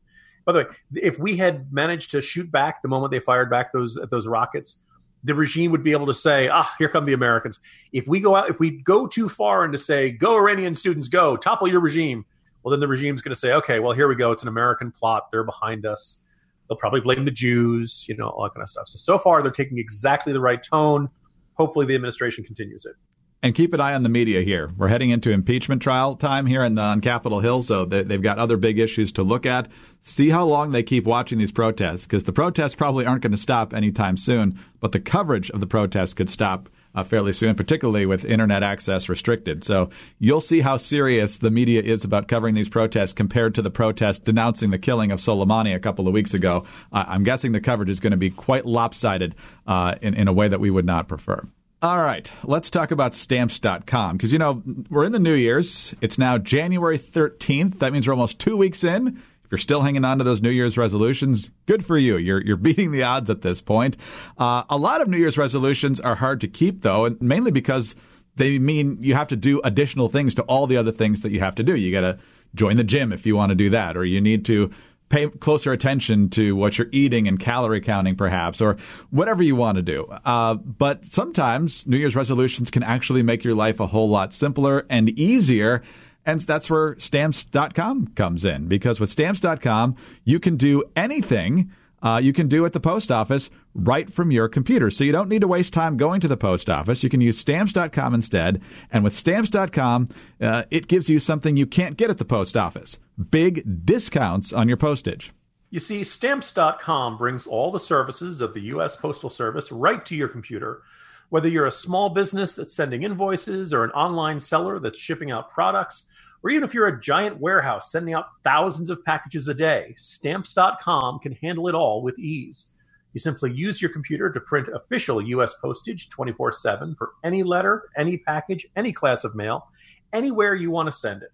By 0.46 0.52
the 0.52 0.58
way, 0.60 0.66
if 0.94 1.18
we 1.18 1.36
had 1.36 1.70
managed 1.72 2.12
to 2.12 2.22
shoot 2.22 2.50
back 2.50 2.80
the 2.80 2.88
moment 2.88 3.10
they 3.10 3.20
fired 3.20 3.50
back 3.50 3.72
those 3.72 3.98
those 4.10 4.26
rockets, 4.26 4.82
the 5.24 5.34
regime 5.34 5.70
would 5.70 5.82
be 5.82 5.92
able 5.92 6.06
to 6.06 6.14
say, 6.14 6.48
ah, 6.48 6.74
here 6.78 6.88
come 6.88 7.04
the 7.04 7.12
Americans. 7.12 7.60
If 7.92 8.06
we 8.06 8.20
go 8.20 8.36
out, 8.36 8.48
if 8.48 8.58
we 8.58 8.70
go 8.70 9.06
too 9.06 9.28
far 9.28 9.64
and 9.64 9.72
to 9.72 9.78
say, 9.78 10.10
go 10.10 10.36
Iranian 10.36 10.74
students, 10.74 11.08
go, 11.08 11.36
topple 11.36 11.68
your 11.68 11.80
regime, 11.80 12.24
well, 12.62 12.70
then 12.70 12.80
the 12.80 12.88
regime's 12.88 13.22
going 13.22 13.32
to 13.32 13.38
say, 13.38 13.52
okay, 13.54 13.80
well, 13.80 13.92
here 13.92 14.08
we 14.08 14.14
go. 14.14 14.32
It's 14.32 14.42
an 14.42 14.48
American 14.48 14.90
plot. 14.90 15.30
They're 15.30 15.44
behind 15.44 15.86
us. 15.86 16.22
They'll 16.68 16.76
probably 16.76 17.00
blame 17.00 17.24
the 17.24 17.30
Jews, 17.30 18.06
you 18.08 18.16
know, 18.16 18.28
all 18.28 18.44
that 18.44 18.54
kind 18.54 18.62
of 18.62 18.68
stuff. 18.68 18.88
So, 18.88 18.96
so 18.96 19.18
far, 19.18 19.42
they're 19.42 19.50
taking 19.50 19.78
exactly 19.78 20.32
the 20.32 20.40
right 20.40 20.62
tone. 20.62 21.08
Hopefully, 21.54 21.86
the 21.86 21.94
administration 21.94 22.44
continues 22.44 22.84
it. 22.84 22.94
And 23.42 23.54
keep 23.54 23.72
an 23.72 23.80
eye 23.80 23.94
on 23.94 24.02
the 24.02 24.10
media 24.10 24.42
here. 24.42 24.70
We're 24.76 24.88
heading 24.88 25.08
into 25.08 25.30
impeachment 25.30 25.80
trial 25.80 26.14
time 26.14 26.44
here 26.44 26.62
in, 26.62 26.78
on 26.78 27.00
Capitol 27.00 27.40
Hill, 27.40 27.62
so 27.62 27.86
they, 27.86 28.04
have 28.04 28.22
got 28.22 28.38
other 28.38 28.58
big 28.58 28.78
issues 28.78 29.12
to 29.12 29.22
look 29.22 29.46
at. 29.46 29.66
See 30.02 30.28
how 30.28 30.44
long 30.44 30.72
they 30.72 30.82
keep 30.82 31.04
watching 31.04 31.38
these 31.38 31.50
protests, 31.50 32.02
because 32.02 32.24
the 32.24 32.34
protests 32.34 32.74
probably 32.74 33.06
aren't 33.06 33.22
going 33.22 33.32
to 33.32 33.38
stop 33.38 33.72
anytime 33.72 34.18
soon, 34.18 34.58
but 34.78 34.92
the 34.92 35.00
coverage 35.00 35.50
of 35.52 35.60
the 35.60 35.66
protests 35.66 36.12
could 36.12 36.28
stop 36.28 36.68
uh, 36.94 37.02
fairly 37.02 37.32
soon, 37.32 37.54
particularly 37.54 38.04
with 38.04 38.26
internet 38.26 38.62
access 38.62 39.08
restricted. 39.08 39.64
So 39.64 39.88
you'll 40.18 40.42
see 40.42 40.60
how 40.60 40.76
serious 40.76 41.38
the 41.38 41.50
media 41.50 41.80
is 41.80 42.04
about 42.04 42.28
covering 42.28 42.54
these 42.54 42.68
protests 42.68 43.14
compared 43.14 43.54
to 43.54 43.62
the 43.62 43.70
protest 43.70 44.26
denouncing 44.26 44.70
the 44.70 44.78
killing 44.78 45.10
of 45.12 45.18
Soleimani 45.18 45.74
a 45.74 45.80
couple 45.80 46.06
of 46.06 46.12
weeks 46.12 46.34
ago. 46.34 46.64
Uh, 46.92 47.06
I'm 47.08 47.22
guessing 47.22 47.52
the 47.52 47.60
coverage 47.60 47.88
is 47.88 48.00
going 48.00 48.10
to 48.10 48.18
be 48.18 48.28
quite 48.28 48.66
lopsided 48.66 49.34
uh, 49.66 49.94
in, 50.02 50.12
in 50.12 50.28
a 50.28 50.32
way 50.32 50.48
that 50.48 50.60
we 50.60 50.70
would 50.70 50.84
not 50.84 51.08
prefer. 51.08 51.42
All 51.82 51.98
right, 51.98 52.30
let's 52.44 52.68
talk 52.68 52.90
about 52.90 53.14
stamps.com 53.14 54.18
because, 54.18 54.34
you 54.34 54.38
know, 54.38 54.62
we're 54.90 55.06
in 55.06 55.12
the 55.12 55.18
New 55.18 55.32
Year's. 55.32 55.94
It's 56.02 56.18
now 56.18 56.36
January 56.36 56.98
13th. 56.98 57.78
That 57.78 57.94
means 57.94 58.06
we're 58.06 58.12
almost 58.12 58.38
two 58.38 58.54
weeks 58.54 58.84
in. 58.84 59.06
If 59.06 59.50
you're 59.50 59.56
still 59.56 59.80
hanging 59.80 60.04
on 60.04 60.18
to 60.18 60.24
those 60.24 60.42
New 60.42 60.50
Year's 60.50 60.76
resolutions, 60.76 61.48
good 61.64 61.82
for 61.82 61.96
you. 61.96 62.18
You're, 62.18 62.42
you're 62.42 62.56
beating 62.58 62.92
the 62.92 63.02
odds 63.04 63.30
at 63.30 63.40
this 63.40 63.62
point. 63.62 63.96
Uh, 64.36 64.64
a 64.68 64.76
lot 64.76 65.00
of 65.00 65.08
New 65.08 65.16
Year's 65.16 65.38
resolutions 65.38 66.00
are 66.00 66.16
hard 66.16 66.42
to 66.42 66.48
keep, 66.48 66.82
though, 66.82 67.06
and 67.06 67.18
mainly 67.18 67.50
because 67.50 67.96
they 68.36 68.58
mean 68.58 68.98
you 69.00 69.14
have 69.14 69.28
to 69.28 69.36
do 69.36 69.62
additional 69.64 70.10
things 70.10 70.34
to 70.34 70.42
all 70.42 70.66
the 70.66 70.76
other 70.76 70.92
things 70.92 71.22
that 71.22 71.32
you 71.32 71.40
have 71.40 71.54
to 71.54 71.62
do. 71.62 71.74
You 71.74 71.92
got 71.92 72.02
to 72.02 72.18
join 72.54 72.76
the 72.76 72.84
gym 72.84 73.10
if 73.10 73.24
you 73.24 73.36
want 73.36 73.50
to 73.50 73.56
do 73.56 73.70
that, 73.70 73.96
or 73.96 74.04
you 74.04 74.20
need 74.20 74.44
to 74.44 74.70
pay 75.10 75.28
closer 75.28 75.72
attention 75.72 76.30
to 76.30 76.56
what 76.56 76.78
you're 76.78 76.88
eating 76.92 77.28
and 77.28 77.38
calorie 77.38 77.80
counting, 77.80 78.16
perhaps, 78.16 78.60
or 78.60 78.76
whatever 79.10 79.42
you 79.42 79.54
want 79.54 79.76
to 79.76 79.82
do. 79.82 80.06
Uh, 80.24 80.54
but 80.54 81.04
sometimes 81.04 81.86
New 81.86 81.98
Year's 81.98 82.16
resolutions 82.16 82.70
can 82.70 82.82
actually 82.82 83.22
make 83.22 83.44
your 83.44 83.54
life 83.54 83.80
a 83.80 83.88
whole 83.88 84.08
lot 84.08 84.32
simpler 84.32 84.86
and 84.88 85.10
easier. 85.10 85.82
And 86.24 86.40
that's 86.40 86.70
where 86.70 86.98
stamps.com 86.98 88.08
comes 88.14 88.44
in 88.44 88.68
because 88.68 89.00
with 89.00 89.10
stamps.com, 89.10 89.96
you 90.24 90.38
can 90.38 90.56
do 90.56 90.84
anything 90.94 91.70
uh, 92.02 92.20
you 92.22 92.32
can 92.32 92.48
do 92.48 92.64
at 92.66 92.72
the 92.72 92.80
post 92.80 93.10
office 93.10 93.50
right 93.74 94.12
from 94.12 94.30
your 94.30 94.48
computer. 94.48 94.90
So 94.90 95.04
you 95.04 95.12
don't 95.12 95.28
need 95.28 95.40
to 95.40 95.48
waste 95.48 95.72
time 95.72 95.96
going 95.96 96.20
to 96.20 96.28
the 96.28 96.36
post 96.36 96.68
office. 96.70 97.02
You 97.02 97.10
can 97.10 97.20
use 97.20 97.38
stamps.com 97.38 98.14
instead. 98.14 98.62
And 98.92 99.04
with 99.04 99.14
stamps.com, 99.14 100.08
uh, 100.40 100.64
it 100.70 100.88
gives 100.88 101.08
you 101.08 101.18
something 101.18 101.56
you 101.56 101.66
can't 101.66 101.96
get 101.96 102.10
at 102.10 102.18
the 102.18 102.24
post 102.24 102.56
office 102.56 102.98
big 103.30 103.84
discounts 103.84 104.52
on 104.52 104.66
your 104.66 104.78
postage. 104.78 105.32
You 105.68 105.78
see, 105.78 106.02
stamps.com 106.02 107.18
brings 107.18 107.46
all 107.46 107.70
the 107.70 107.78
services 107.78 108.40
of 108.40 108.54
the 108.54 108.60
U.S. 108.62 108.96
Postal 108.96 109.30
Service 109.30 109.70
right 109.70 110.04
to 110.06 110.16
your 110.16 110.28
computer 110.28 110.82
Whether 111.30 111.48
you're 111.48 111.66
a 111.66 111.72
small 111.72 112.10
business 112.10 112.54
that's 112.54 112.74
sending 112.74 113.04
invoices 113.04 113.72
or 113.72 113.84
an 113.84 113.92
online 113.92 114.40
seller 114.40 114.80
that's 114.80 114.98
shipping 114.98 115.30
out 115.30 115.48
products, 115.48 116.08
or 116.42 116.50
even 116.50 116.64
if 116.64 116.72
you're 116.72 116.86
a 116.86 117.00
giant 117.00 117.38
warehouse 117.38 117.92
sending 117.92 118.14
out 118.14 118.26
thousands 118.44 118.90
of 118.90 119.04
packages 119.04 119.48
a 119.48 119.54
day, 119.54 119.94
stamps.com 119.96 121.18
can 121.18 121.32
handle 121.32 121.68
it 121.68 121.74
all 121.74 122.02
with 122.02 122.18
ease. 122.18 122.68
You 123.12 123.20
simply 123.20 123.52
use 123.52 123.82
your 123.82 123.90
computer 123.90 124.30
to 124.30 124.40
print 124.40 124.68
official 124.68 125.20
U.S. 125.20 125.54
postage 125.54 126.08
24 126.08 126.52
7 126.52 126.94
for 126.94 127.10
any 127.24 127.42
letter, 127.42 127.90
any 127.96 128.18
package, 128.18 128.66
any 128.76 128.92
class 128.92 129.24
of 129.24 129.34
mail, 129.34 129.68
anywhere 130.12 130.54
you 130.54 130.70
want 130.70 130.86
to 130.86 130.92
send 130.92 131.22
it. 131.22 131.32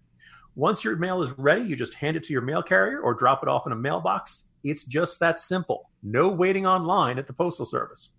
Once 0.55 0.83
your 0.83 0.95
mail 0.95 1.21
is 1.21 1.37
ready, 1.37 1.61
you 1.61 1.75
just 1.75 1.93
hand 1.93 2.17
it 2.17 2.23
to 2.23 2.33
your 2.33 2.41
mail 2.41 2.63
carrier 2.63 2.99
or 2.99 3.13
drop 3.13 3.43
it 3.43 3.49
off 3.49 3.67
in 3.67 3.71
a 3.71 3.75
mailbox. 3.75 4.45
It's 4.63 4.83
just 4.83 5.19
that 5.19 5.39
simple. 5.39 5.91
No 6.01 6.29
waiting 6.29 6.65
online 6.65 7.19
at 7.19 7.27
the 7.27 7.33
Postal 7.33 7.65
Service. 7.65 8.09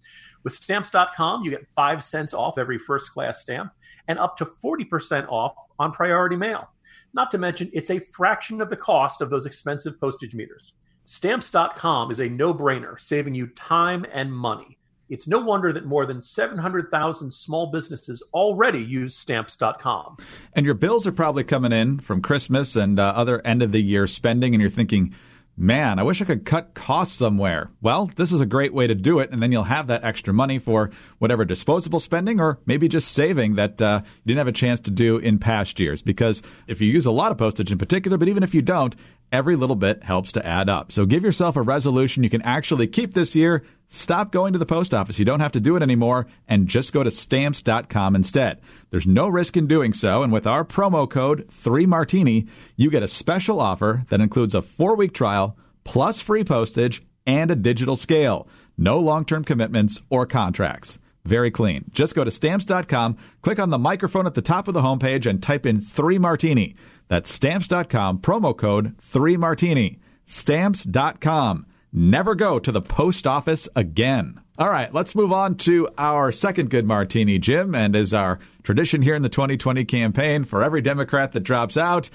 With 0.44 0.52
stamps.com, 0.52 1.42
you 1.42 1.50
get 1.50 1.66
5 1.74 2.04
cents 2.04 2.32
off 2.32 2.56
every 2.56 2.78
first 2.78 3.10
class 3.10 3.42
stamp 3.42 3.72
and 4.06 4.20
up 4.20 4.36
to 4.36 4.44
40% 4.44 5.26
off 5.28 5.54
on 5.80 5.90
priority 5.90 6.36
mail. 6.36 6.70
Not 7.14 7.30
to 7.30 7.38
mention, 7.38 7.70
it's 7.72 7.90
a 7.90 7.98
fraction 7.98 8.60
of 8.60 8.70
the 8.70 8.76
cost 8.76 9.20
of 9.20 9.30
those 9.30 9.46
expensive 9.46 10.00
postage 10.00 10.34
meters. 10.34 10.74
Stamps.com 11.04 12.10
is 12.10 12.20
a 12.20 12.28
no 12.28 12.52
brainer, 12.52 13.00
saving 13.00 13.34
you 13.34 13.46
time 13.48 14.04
and 14.12 14.32
money. 14.32 14.78
It's 15.08 15.26
no 15.26 15.38
wonder 15.38 15.72
that 15.72 15.86
more 15.86 16.04
than 16.04 16.20
700,000 16.20 17.30
small 17.30 17.70
businesses 17.70 18.22
already 18.34 18.84
use 18.84 19.16
stamps.com. 19.16 20.18
And 20.52 20.66
your 20.66 20.74
bills 20.74 21.06
are 21.06 21.12
probably 21.12 21.44
coming 21.44 21.72
in 21.72 22.00
from 22.00 22.20
Christmas 22.20 22.76
and 22.76 23.00
uh, 23.00 23.14
other 23.16 23.40
end 23.46 23.62
of 23.62 23.72
the 23.72 23.80
year 23.80 24.06
spending, 24.06 24.54
and 24.54 24.60
you're 24.60 24.68
thinking, 24.68 25.14
man, 25.58 25.98
I 25.98 26.04
wish 26.04 26.22
I 26.22 26.24
could 26.24 26.44
cut 26.44 26.74
costs 26.74 27.16
somewhere. 27.16 27.70
Well, 27.80 28.10
this 28.16 28.32
is 28.32 28.40
a 28.40 28.46
great 28.46 28.72
way 28.72 28.86
to 28.86 28.94
do 28.94 29.18
it, 29.18 29.30
and 29.30 29.42
then 29.42 29.50
you'll 29.50 29.64
have 29.64 29.88
that 29.88 30.04
extra 30.04 30.32
money 30.32 30.58
for 30.58 30.90
whatever 31.18 31.44
disposable 31.44 31.98
spending 31.98 32.40
or 32.40 32.60
maybe 32.64 32.88
just 32.88 33.12
saving 33.12 33.56
that 33.56 33.82
uh, 33.82 34.02
you 34.04 34.28
didn't 34.28 34.38
have 34.38 34.48
a 34.48 34.52
chance 34.52 34.80
to 34.80 34.90
do 34.90 35.18
in 35.18 35.38
past 35.38 35.80
years. 35.80 36.00
Because 36.00 36.42
if 36.66 36.80
you 36.80 36.90
use 36.90 37.06
a 37.06 37.10
lot 37.10 37.32
of 37.32 37.38
postage 37.38 37.72
in 37.72 37.78
particular, 37.78 38.16
but 38.16 38.28
even 38.28 38.42
if 38.42 38.54
you 38.54 38.62
don't, 38.62 38.94
every 39.32 39.56
little 39.56 39.76
bit 39.76 40.04
helps 40.04 40.32
to 40.32 40.46
add 40.46 40.68
up. 40.68 40.92
So 40.92 41.04
give 41.04 41.24
yourself 41.24 41.56
a 41.56 41.62
resolution 41.62 42.22
you 42.22 42.30
can 42.30 42.42
actually 42.42 42.86
keep 42.86 43.14
this 43.14 43.34
year. 43.34 43.64
Stop 43.90 44.32
going 44.32 44.52
to 44.52 44.58
the 44.58 44.66
post 44.66 44.92
office. 44.92 45.18
You 45.18 45.24
don't 45.24 45.40
have 45.40 45.52
to 45.52 45.60
do 45.60 45.74
it 45.74 45.82
anymore 45.82 46.26
and 46.46 46.68
just 46.68 46.92
go 46.92 47.02
to 47.02 47.10
stamps.com 47.10 48.14
instead. 48.14 48.60
There's 48.90 49.06
no 49.06 49.28
risk 49.28 49.56
in 49.56 49.66
doing 49.66 49.94
so. 49.94 50.22
And 50.22 50.30
with 50.30 50.46
our 50.46 50.62
promo 50.62 51.08
code 51.08 51.48
3Martini, 51.48 52.48
you 52.76 52.90
get 52.90 53.02
a 53.02 53.08
special 53.08 53.60
offer 53.60 54.04
that 54.10 54.20
includes 54.20 54.54
a 54.54 54.60
four 54.60 54.94
week 54.94 55.14
trial 55.14 55.56
plus 55.84 56.20
free 56.20 56.44
postage 56.44 57.02
and 57.26 57.50
a 57.50 57.56
digital 57.56 57.96
scale. 57.96 58.46
No 58.76 58.98
long 58.98 59.24
term 59.24 59.42
commitments 59.42 60.02
or 60.10 60.26
contracts. 60.26 60.98
Very 61.24 61.50
clean. 61.50 61.84
Just 61.90 62.14
go 62.14 62.24
to 62.24 62.30
stamps.com, 62.30 63.16
click 63.42 63.58
on 63.58 63.70
the 63.70 63.78
microphone 63.78 64.26
at 64.26 64.34
the 64.34 64.42
top 64.42 64.68
of 64.68 64.74
the 64.74 64.80
homepage, 64.82 65.26
and 65.26 65.42
type 65.42 65.66
in 65.66 65.80
3Martini. 65.80 66.74
That's 67.08 67.30
stamps.com, 67.30 68.20
promo 68.20 68.56
code 68.56 68.96
3Martini. 68.98 69.98
Stamps.com. 70.24 71.66
Never 71.92 72.34
go 72.34 72.58
to 72.58 72.70
the 72.70 72.82
post 72.82 73.26
office 73.26 73.68
again. 73.74 74.40
All 74.58 74.68
right, 74.68 74.92
let's 74.92 75.14
move 75.14 75.32
on 75.32 75.54
to 75.58 75.88
our 75.96 76.32
second 76.32 76.68
good 76.68 76.84
martini, 76.84 77.38
Jim. 77.38 77.74
And 77.74 77.96
as 77.96 78.12
our 78.12 78.38
tradition 78.62 79.02
here 79.02 79.14
in 79.14 79.22
the 79.22 79.28
2020 79.28 79.84
campaign, 79.84 80.44
for 80.44 80.62
every 80.62 80.80
Democrat 80.80 81.32
that 81.32 81.40
drops 81.40 81.76
out, 81.76 82.10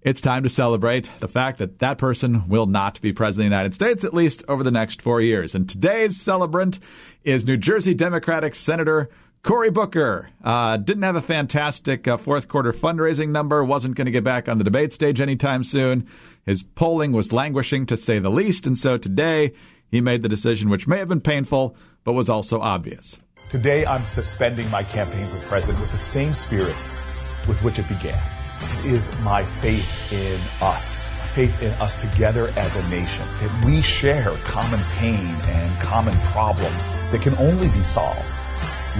it's 0.00 0.20
time 0.20 0.44
to 0.44 0.48
celebrate 0.48 1.10
the 1.18 1.28
fact 1.28 1.58
that 1.58 1.80
that 1.80 1.98
person 1.98 2.48
will 2.48 2.66
not 2.66 3.00
be 3.00 3.12
president 3.12 3.46
of 3.46 3.50
the 3.50 3.56
United 3.56 3.74
States, 3.74 4.04
at 4.04 4.14
least 4.14 4.44
over 4.48 4.62
the 4.62 4.70
next 4.70 5.02
four 5.02 5.20
years. 5.20 5.54
And 5.54 5.68
today's 5.68 6.18
celebrant 6.18 6.78
is 7.24 7.44
New 7.44 7.56
Jersey 7.56 7.94
Democratic 7.94 8.54
Senator 8.54 9.10
Cory 9.42 9.70
Booker 9.70 10.30
uh, 10.42 10.76
didn't 10.76 11.04
have 11.04 11.16
a 11.16 11.22
fantastic 11.22 12.08
uh, 12.08 12.16
fourth 12.16 12.48
quarter 12.48 12.72
fundraising 12.72 13.28
number, 13.28 13.64
wasn't 13.64 13.94
going 13.94 14.06
to 14.06 14.10
get 14.10 14.24
back 14.24 14.48
on 14.48 14.58
the 14.58 14.64
debate 14.64 14.92
stage 14.92 15.20
anytime 15.20 15.62
soon. 15.62 16.08
His 16.44 16.62
polling 16.62 17.12
was 17.12 17.32
languishing, 17.32 17.86
to 17.86 17.96
say 17.96 18.18
the 18.18 18.30
least, 18.30 18.66
and 18.66 18.76
so 18.76 18.98
today 18.98 19.52
he 19.90 20.00
made 20.00 20.22
the 20.22 20.28
decision, 20.28 20.70
which 20.70 20.88
may 20.88 20.98
have 20.98 21.08
been 21.08 21.20
painful, 21.20 21.76
but 22.04 22.12
was 22.14 22.28
also 22.28 22.60
obvious. 22.60 23.18
Today 23.48 23.86
I'm 23.86 24.04
suspending 24.04 24.68
my 24.70 24.82
campaign 24.82 25.28
for 25.30 25.38
president 25.46 25.80
with 25.80 25.92
the 25.92 25.98
same 25.98 26.34
spirit 26.34 26.76
with 27.46 27.62
which 27.62 27.78
it 27.78 27.88
began. 27.88 28.20
It 28.80 28.92
is 28.92 29.04
my 29.20 29.46
faith 29.60 29.88
in 30.10 30.40
us, 30.60 31.08
faith 31.34 31.62
in 31.62 31.70
us 31.74 31.94
together 32.00 32.48
as 32.56 32.74
a 32.74 32.86
nation, 32.88 33.26
that 33.40 33.64
we 33.64 33.82
share 33.82 34.36
common 34.38 34.80
pain 34.96 35.14
and 35.16 35.80
common 35.80 36.18
problems 36.32 36.82
that 37.12 37.22
can 37.22 37.36
only 37.36 37.68
be 37.68 37.84
solved 37.84 38.26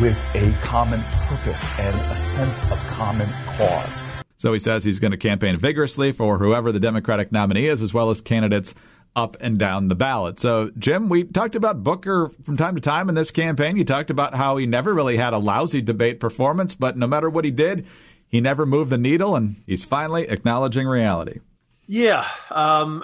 with 0.00 0.18
a 0.34 0.52
common 0.62 1.02
purpose 1.26 1.62
and 1.78 1.98
a 1.98 2.16
sense 2.16 2.58
of 2.70 2.78
common 2.88 3.28
cause. 3.56 4.02
So 4.36 4.52
he 4.52 4.60
says 4.60 4.84
he's 4.84 5.00
going 5.00 5.10
to 5.10 5.16
campaign 5.16 5.58
vigorously 5.58 6.12
for 6.12 6.38
whoever 6.38 6.70
the 6.70 6.78
Democratic 6.78 7.32
nominee 7.32 7.66
is, 7.66 7.82
as 7.82 7.92
well 7.92 8.10
as 8.10 8.20
candidates 8.20 8.74
up 9.16 9.36
and 9.40 9.58
down 9.58 9.88
the 9.88 9.96
ballot. 9.96 10.38
So, 10.38 10.70
Jim, 10.78 11.08
we 11.08 11.24
talked 11.24 11.56
about 11.56 11.82
Booker 11.82 12.30
from 12.44 12.56
time 12.56 12.76
to 12.76 12.80
time 12.80 13.08
in 13.08 13.16
this 13.16 13.32
campaign. 13.32 13.76
You 13.76 13.84
talked 13.84 14.10
about 14.10 14.36
how 14.36 14.56
he 14.56 14.66
never 14.66 14.94
really 14.94 15.16
had 15.16 15.32
a 15.32 15.38
lousy 15.38 15.80
debate 15.80 16.20
performance, 16.20 16.76
but 16.76 16.96
no 16.96 17.08
matter 17.08 17.28
what 17.28 17.44
he 17.44 17.50
did, 17.50 17.86
he 18.28 18.40
never 18.40 18.64
moved 18.64 18.90
the 18.90 18.98
needle, 18.98 19.34
and 19.34 19.56
he's 19.66 19.84
finally 19.84 20.28
acknowledging 20.28 20.86
reality. 20.86 21.40
Yeah, 21.86 22.26
um, 22.50 23.02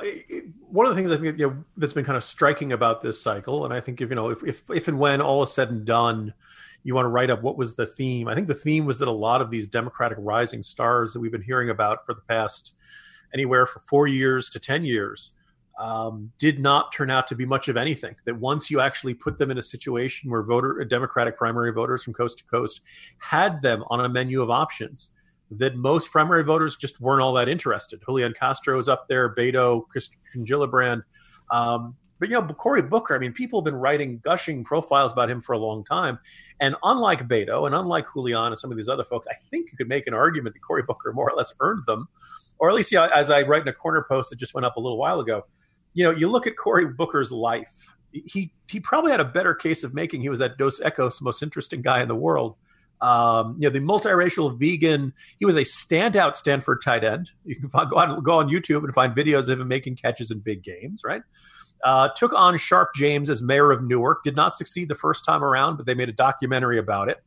one 0.68 0.86
of 0.86 0.94
the 0.94 1.00
things 1.00 1.10
I 1.10 1.16
think 1.16 1.38
you 1.38 1.48
know, 1.48 1.64
that's 1.76 1.94
been 1.94 2.04
kind 2.04 2.18
of 2.18 2.22
striking 2.22 2.70
about 2.70 3.00
this 3.00 3.20
cycle, 3.20 3.64
and 3.64 3.72
I 3.72 3.80
think 3.80 4.02
if 4.02 4.10
you 4.10 4.14
know 4.14 4.28
if, 4.28 4.44
if 4.44 4.62
if 4.68 4.86
and 4.86 4.98
when 4.98 5.22
all 5.22 5.42
is 5.42 5.50
said 5.50 5.70
and 5.70 5.86
done, 5.86 6.34
you 6.84 6.94
want 6.94 7.06
to 7.06 7.10
write 7.10 7.30
up 7.30 7.42
what 7.42 7.56
was 7.56 7.74
the 7.74 7.86
theme. 7.86 8.28
I 8.28 8.34
think 8.34 8.46
the 8.46 8.54
theme 8.54 8.84
was 8.84 8.98
that 9.00 9.08
a 9.08 9.12
lot 9.12 9.40
of 9.40 9.50
these 9.50 9.66
Democratic 9.66 10.18
rising 10.20 10.62
stars 10.62 11.12
that 11.12 11.20
we've 11.20 11.32
been 11.32 11.42
hearing 11.42 11.70
about 11.70 12.06
for 12.06 12.14
the 12.14 12.20
past 12.22 12.74
anywhere 13.32 13.66
from 13.66 13.82
four 13.88 14.06
years 14.06 14.50
to 14.50 14.60
10 14.60 14.84
years 14.84 15.32
um, 15.78 16.30
did 16.38 16.60
not 16.60 16.92
turn 16.92 17.10
out 17.10 17.26
to 17.28 17.34
be 17.34 17.46
much 17.46 17.68
of 17.68 17.76
anything. 17.76 18.14
That 18.26 18.36
once 18.36 18.70
you 18.70 18.80
actually 18.80 19.14
put 19.14 19.38
them 19.38 19.50
in 19.50 19.58
a 19.58 19.62
situation 19.62 20.30
where 20.30 20.42
voter 20.42 20.84
Democratic 20.84 21.36
primary 21.36 21.72
voters 21.72 22.04
from 22.04 22.12
coast 22.12 22.38
to 22.38 22.44
coast 22.44 22.82
had 23.18 23.60
them 23.62 23.82
on 23.88 24.04
a 24.04 24.08
menu 24.08 24.42
of 24.42 24.50
options, 24.50 25.10
that 25.50 25.76
most 25.76 26.10
primary 26.10 26.44
voters 26.44 26.76
just 26.76 27.00
weren't 27.00 27.22
all 27.22 27.32
that 27.34 27.48
interested. 27.48 28.02
Julian 28.04 28.34
Castro 28.38 28.78
is 28.78 28.88
up 28.88 29.08
there, 29.08 29.34
Beto, 29.34 29.82
Kirsten 29.92 30.18
Gillibrand. 30.44 31.02
Um, 31.50 31.96
but 32.18 32.28
you 32.28 32.34
know, 32.34 32.46
Cory 32.46 32.82
Booker, 32.82 33.14
I 33.14 33.18
mean, 33.18 33.32
people 33.32 33.60
have 33.60 33.64
been 33.64 33.74
writing 33.74 34.20
gushing 34.22 34.64
profiles 34.64 35.12
about 35.12 35.30
him 35.30 35.40
for 35.40 35.52
a 35.52 35.58
long 35.58 35.84
time. 35.84 36.18
And 36.60 36.76
unlike 36.82 37.28
Beto 37.28 37.66
and 37.66 37.74
unlike 37.74 38.06
Julian 38.12 38.46
and 38.46 38.58
some 38.58 38.70
of 38.70 38.76
these 38.76 38.88
other 38.88 39.04
folks, 39.04 39.26
I 39.28 39.34
think 39.50 39.70
you 39.70 39.76
could 39.76 39.88
make 39.88 40.06
an 40.06 40.14
argument 40.14 40.54
that 40.54 40.60
Cory 40.60 40.82
Booker 40.82 41.12
more 41.12 41.30
or 41.30 41.36
less 41.36 41.52
earned 41.60 41.84
them. 41.86 42.08
Or 42.58 42.68
at 42.68 42.76
least, 42.76 42.92
know, 42.92 43.04
as 43.04 43.30
I 43.30 43.42
write 43.42 43.62
in 43.62 43.68
a 43.68 43.72
corner 43.72 44.06
post 44.08 44.30
that 44.30 44.36
just 44.36 44.54
went 44.54 44.64
up 44.64 44.76
a 44.76 44.80
little 44.80 44.96
while 44.96 45.18
ago, 45.18 45.44
you 45.92 46.04
know, 46.04 46.10
you 46.10 46.28
look 46.28 46.46
at 46.46 46.56
Cory 46.56 46.86
Booker's 46.86 47.32
life. 47.32 47.70
He 48.12 48.52
he 48.68 48.78
probably 48.78 49.10
had 49.10 49.20
a 49.20 49.24
better 49.24 49.54
case 49.54 49.82
of 49.82 49.92
making 49.92 50.20
he 50.20 50.28
was 50.28 50.40
at 50.40 50.56
Dos 50.56 50.78
Equis, 50.80 51.20
most 51.20 51.42
interesting 51.42 51.82
guy 51.82 52.00
in 52.00 52.06
the 52.06 52.14
world. 52.14 52.54
Um, 53.00 53.56
you 53.58 53.68
know, 53.68 53.70
the 53.70 53.80
multiracial 53.80 54.56
vegan. 54.58 55.12
He 55.38 55.44
was 55.44 55.56
a 55.56 55.62
standout 55.62 56.36
Stanford 56.36 56.80
tight 56.80 57.02
end. 57.02 57.32
You 57.44 57.56
can 57.56 57.68
find, 57.68 57.90
go 57.90 57.96
on 57.96 58.22
go 58.22 58.38
on 58.38 58.48
YouTube 58.48 58.84
and 58.84 58.94
find 58.94 59.14
videos 59.16 59.48
of 59.48 59.60
him 59.60 59.66
making 59.66 59.96
catches 59.96 60.30
in 60.30 60.38
big 60.38 60.62
games. 60.62 61.02
Right. 61.04 61.22
Uh, 61.84 62.08
took 62.16 62.32
on 62.32 62.56
Sharpe 62.56 62.94
James 62.94 63.28
as 63.28 63.42
mayor 63.42 63.70
of 63.70 63.82
Newark. 63.84 64.24
Did 64.24 64.34
not 64.34 64.56
succeed 64.56 64.88
the 64.88 64.94
first 64.94 65.24
time 65.24 65.44
around, 65.44 65.76
but 65.76 65.84
they 65.84 65.94
made 65.94 66.08
a 66.08 66.12
documentary 66.12 66.78
about 66.78 67.10
it. 67.10 67.22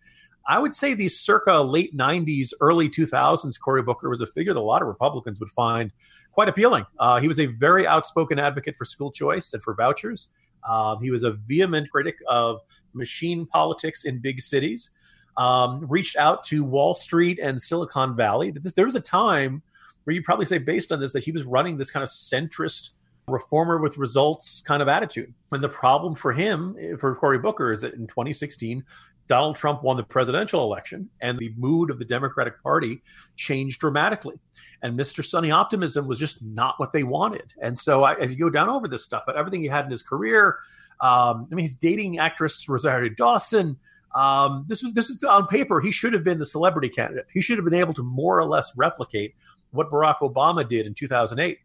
I 0.47 0.57
would 0.57 0.73
say 0.73 0.93
these 0.93 1.19
circa 1.19 1.61
late 1.61 1.95
90s, 1.95 2.53
early 2.61 2.89
2000s, 2.89 3.59
Cory 3.59 3.83
Booker 3.83 4.09
was 4.09 4.21
a 4.21 4.25
figure 4.25 4.53
that 4.53 4.59
a 4.59 4.61
lot 4.61 4.81
of 4.81 4.87
Republicans 4.87 5.39
would 5.39 5.51
find 5.51 5.91
quite 6.31 6.49
appealing. 6.49 6.85
Uh, 6.99 7.19
he 7.19 7.27
was 7.27 7.39
a 7.39 7.47
very 7.47 7.85
outspoken 7.85 8.39
advocate 8.39 8.75
for 8.77 8.85
school 8.85 9.11
choice 9.11 9.53
and 9.53 9.61
for 9.61 9.75
vouchers. 9.75 10.29
Uh, 10.63 10.97
he 10.97 11.11
was 11.11 11.23
a 11.23 11.31
vehement 11.31 11.89
critic 11.91 12.15
of 12.27 12.61
machine 12.93 13.45
politics 13.45 14.05
in 14.05 14.19
big 14.19 14.41
cities. 14.41 14.89
Um, 15.35 15.85
reached 15.87 16.15
out 16.15 16.43
to 16.45 16.63
Wall 16.63 16.95
Street 16.95 17.39
and 17.39 17.61
Silicon 17.61 18.15
Valley. 18.15 18.51
There 18.51 18.85
was 18.85 18.95
a 18.95 19.01
time 19.01 19.61
where 20.03 20.15
you 20.15 20.23
probably 20.23 20.45
say, 20.45 20.57
based 20.57 20.91
on 20.91 20.99
this, 20.99 21.13
that 21.13 21.23
he 21.23 21.31
was 21.31 21.43
running 21.43 21.77
this 21.77 21.91
kind 21.91 22.03
of 22.03 22.09
centrist 22.09 22.91
reformer 23.27 23.77
with 23.77 23.97
results 23.97 24.61
kind 24.61 24.81
of 24.81 24.87
attitude. 24.87 25.33
And 25.51 25.63
the 25.63 25.69
problem 25.69 26.15
for 26.15 26.31
him, 26.31 26.75
for 26.99 27.13
Cory 27.15 27.39
Booker, 27.39 27.73
is 27.73 27.81
that 27.81 27.93
in 27.93 28.07
2016, 28.07 28.83
Donald 29.27 29.57
Trump 29.57 29.83
won 29.83 29.97
the 29.97 30.03
presidential 30.03 30.63
election 30.63 31.09
and 31.19 31.37
the 31.37 31.53
mood 31.57 31.91
of 31.91 31.99
the 31.99 32.05
Democratic 32.05 32.61
Party 32.63 33.01
changed 33.35 33.81
dramatically. 33.81 34.35
And 34.81 34.97
Mr. 34.97 35.25
Sunny 35.25 35.51
Optimism 35.51 36.07
was 36.07 36.19
just 36.19 36.41
not 36.41 36.75
what 36.77 36.93
they 36.93 37.03
wanted. 37.03 37.53
And 37.61 37.77
so 37.77 38.03
I, 38.03 38.15
as 38.15 38.31
you 38.31 38.37
go 38.37 38.49
down 38.49 38.69
over 38.69 38.87
this 38.87 39.03
stuff, 39.03 39.23
but 39.25 39.35
everything 39.35 39.61
he 39.61 39.67
had 39.67 39.83
in 39.83 39.91
his 39.91 40.03
career, 40.03 40.59
um, 41.01 41.47
I 41.51 41.55
mean, 41.55 41.63
he's 41.63 41.75
dating 41.75 42.19
actress 42.19 42.67
Rosario 42.69 43.09
Dawson. 43.09 43.77
Um, 44.15 44.65
this 44.67 44.81
was 44.81 44.93
this 44.93 45.09
was 45.09 45.21
on 45.25 45.47
paper. 45.47 45.81
He 45.81 45.91
should 45.91 46.13
have 46.13 46.23
been 46.23 46.39
the 46.39 46.45
celebrity 46.45 46.89
candidate. 46.89 47.25
He 47.33 47.41
should 47.41 47.57
have 47.57 47.65
been 47.65 47.73
able 47.73 47.93
to 47.95 48.03
more 48.03 48.39
or 48.39 48.45
less 48.45 48.71
replicate 48.75 49.35
what 49.71 49.89
Barack 49.89 50.19
Obama 50.19 50.67
did 50.67 50.87
in 50.87 50.93
2008, 50.93 51.59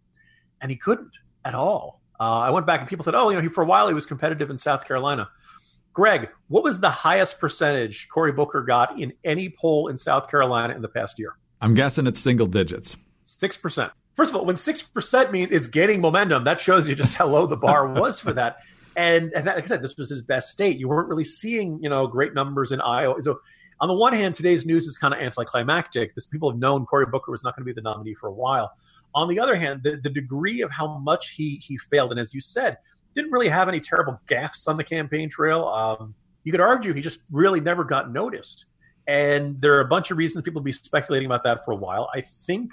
and 0.60 0.70
he 0.70 0.76
couldn't 0.76 1.12
at 1.44 1.54
all. 1.54 2.00
Uh, 2.18 2.40
I 2.40 2.50
went 2.50 2.66
back 2.66 2.80
and 2.80 2.88
people 2.88 3.04
said, 3.04 3.14
"Oh, 3.14 3.30
you 3.30 3.36
know, 3.36 3.42
he, 3.42 3.48
for 3.48 3.62
a 3.62 3.66
while 3.66 3.88
he 3.88 3.94
was 3.94 4.06
competitive 4.06 4.50
in 4.50 4.58
South 4.58 4.86
Carolina." 4.86 5.28
Greg, 5.92 6.30
what 6.48 6.64
was 6.64 6.80
the 6.80 6.90
highest 6.90 7.38
percentage 7.38 8.08
Cory 8.08 8.32
Booker 8.32 8.62
got 8.62 8.98
in 8.98 9.12
any 9.24 9.50
poll 9.50 9.88
in 9.88 9.98
South 9.98 10.30
Carolina 10.30 10.74
in 10.74 10.80
the 10.82 10.88
past 10.88 11.18
year? 11.18 11.34
I'm 11.60 11.74
guessing 11.74 12.06
it's 12.06 12.18
single 12.18 12.46
digits. 12.46 12.96
6%. 13.24 13.90
First 14.14 14.30
of 14.30 14.36
all, 14.36 14.44
when 14.44 14.56
6% 14.56 15.30
means 15.30 15.52
it's 15.52 15.66
gaining 15.66 16.00
momentum, 16.00 16.44
that 16.44 16.60
shows 16.60 16.88
you 16.88 16.94
just 16.94 17.14
how 17.14 17.26
low 17.26 17.46
the 17.46 17.56
bar 17.56 17.86
was 17.92 18.20
for 18.20 18.32
that. 18.32 18.58
And, 18.96 19.32
and 19.34 19.46
like 19.46 19.64
I 19.64 19.66
said, 19.66 19.82
this 19.82 19.96
was 19.96 20.10
his 20.10 20.22
best 20.22 20.50
state. 20.50 20.78
You 20.78 20.88
weren't 20.88 21.08
really 21.08 21.24
seeing, 21.24 21.78
you 21.82 21.88
know, 21.88 22.06
great 22.06 22.34
numbers 22.34 22.72
in 22.72 22.80
Iowa. 22.80 23.22
So 23.22 23.40
on 23.82 23.88
the 23.88 23.94
one 23.94 24.12
hand, 24.12 24.36
today's 24.36 24.64
news 24.64 24.86
is 24.86 24.96
kind 24.96 25.12
of 25.12 25.18
anticlimactic. 25.20 26.14
This 26.14 26.28
people 26.28 26.48
have 26.48 26.58
known 26.58 26.86
Cory 26.86 27.04
Booker 27.04 27.32
was 27.32 27.42
not 27.42 27.56
going 27.56 27.66
to 27.66 27.66
be 27.66 27.74
the 27.74 27.82
nominee 27.82 28.14
for 28.14 28.28
a 28.28 28.32
while. 28.32 28.72
On 29.12 29.28
the 29.28 29.40
other 29.40 29.56
hand, 29.56 29.82
the, 29.82 29.96
the 29.96 30.08
degree 30.08 30.60
of 30.60 30.70
how 30.70 30.98
much 30.98 31.30
he 31.30 31.56
he 31.56 31.76
failed, 31.76 32.12
and 32.12 32.20
as 32.20 32.32
you 32.32 32.40
said, 32.40 32.78
didn't 33.14 33.32
really 33.32 33.48
have 33.48 33.68
any 33.68 33.80
terrible 33.80 34.20
gaffes 34.28 34.68
on 34.68 34.76
the 34.76 34.84
campaign 34.84 35.28
trail. 35.28 35.66
Um, 35.66 36.14
you 36.44 36.52
could 36.52 36.60
argue 36.60 36.92
he 36.92 37.00
just 37.00 37.24
really 37.32 37.60
never 37.60 37.82
got 37.82 38.12
noticed. 38.12 38.66
And 39.08 39.60
there 39.60 39.74
are 39.74 39.80
a 39.80 39.88
bunch 39.88 40.12
of 40.12 40.16
reasons 40.16 40.42
people 40.42 40.60
will 40.60 40.64
be 40.64 40.72
speculating 40.72 41.26
about 41.26 41.42
that 41.42 41.64
for 41.64 41.72
a 41.72 41.76
while. 41.76 42.08
I 42.14 42.20
think 42.20 42.70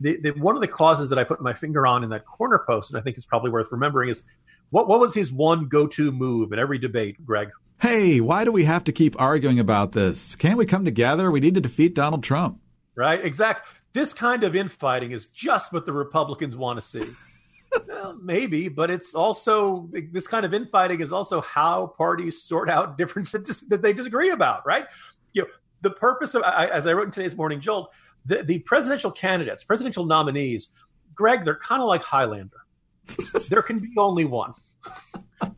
the, 0.00 0.20
the, 0.20 0.30
one 0.32 0.54
of 0.54 0.60
the 0.60 0.68
causes 0.68 1.08
that 1.08 1.18
I 1.18 1.24
put 1.24 1.40
my 1.40 1.54
finger 1.54 1.86
on 1.86 2.04
in 2.04 2.10
that 2.10 2.26
corner 2.26 2.62
post, 2.66 2.90
and 2.90 2.98
I 2.98 3.02
think 3.02 3.16
is 3.16 3.24
probably 3.24 3.50
worth 3.50 3.72
remembering, 3.72 4.10
is 4.10 4.22
what 4.68 4.86
what 4.86 5.00
was 5.00 5.14
his 5.14 5.32
one 5.32 5.66
go 5.66 5.86
to 5.86 6.12
move 6.12 6.52
in 6.52 6.58
every 6.58 6.78
debate, 6.78 7.24
Greg? 7.24 7.48
Hey, 7.80 8.20
why 8.20 8.44
do 8.44 8.52
we 8.52 8.64
have 8.64 8.84
to 8.84 8.92
keep 8.92 9.20
arguing 9.20 9.58
about 9.58 9.92
this? 9.92 10.34
Can't 10.34 10.56
we 10.56 10.64
come 10.64 10.84
together? 10.84 11.30
We 11.30 11.40
need 11.40 11.54
to 11.54 11.60
defeat 11.60 11.94
Donald 11.94 12.22
Trump. 12.22 12.58
Right, 12.94 13.22
exact. 13.22 13.68
This 13.92 14.14
kind 14.14 14.44
of 14.44 14.56
infighting 14.56 15.12
is 15.12 15.26
just 15.26 15.72
what 15.72 15.84
the 15.84 15.92
Republicans 15.92 16.56
want 16.56 16.78
to 16.78 16.82
see. 16.82 17.04
well, 17.88 18.18
maybe, 18.22 18.68
but 18.68 18.90
it's 18.90 19.14
also 19.14 19.90
this 19.92 20.26
kind 20.26 20.46
of 20.46 20.54
infighting 20.54 21.00
is 21.00 21.12
also 21.12 21.42
how 21.42 21.88
parties 21.98 22.42
sort 22.42 22.70
out 22.70 22.96
differences 22.96 23.60
that 23.68 23.82
they 23.82 23.92
disagree 23.92 24.30
about, 24.30 24.66
right? 24.66 24.86
You 25.34 25.42
know, 25.42 25.48
the 25.82 25.90
purpose 25.90 26.34
of, 26.34 26.42
as 26.44 26.86
I 26.86 26.94
wrote 26.94 27.04
in 27.04 27.10
today's 27.10 27.36
Morning 27.36 27.60
Jolt, 27.60 27.92
the, 28.24 28.42
the 28.42 28.60
presidential 28.60 29.10
candidates, 29.10 29.62
presidential 29.64 30.06
nominees, 30.06 30.70
Greg, 31.14 31.44
they're 31.44 31.58
kind 31.58 31.82
of 31.82 31.88
like 31.88 32.02
Highlander. 32.02 32.56
there 33.50 33.62
can 33.62 33.78
be 33.78 33.92
only 33.98 34.24
one. 34.24 34.54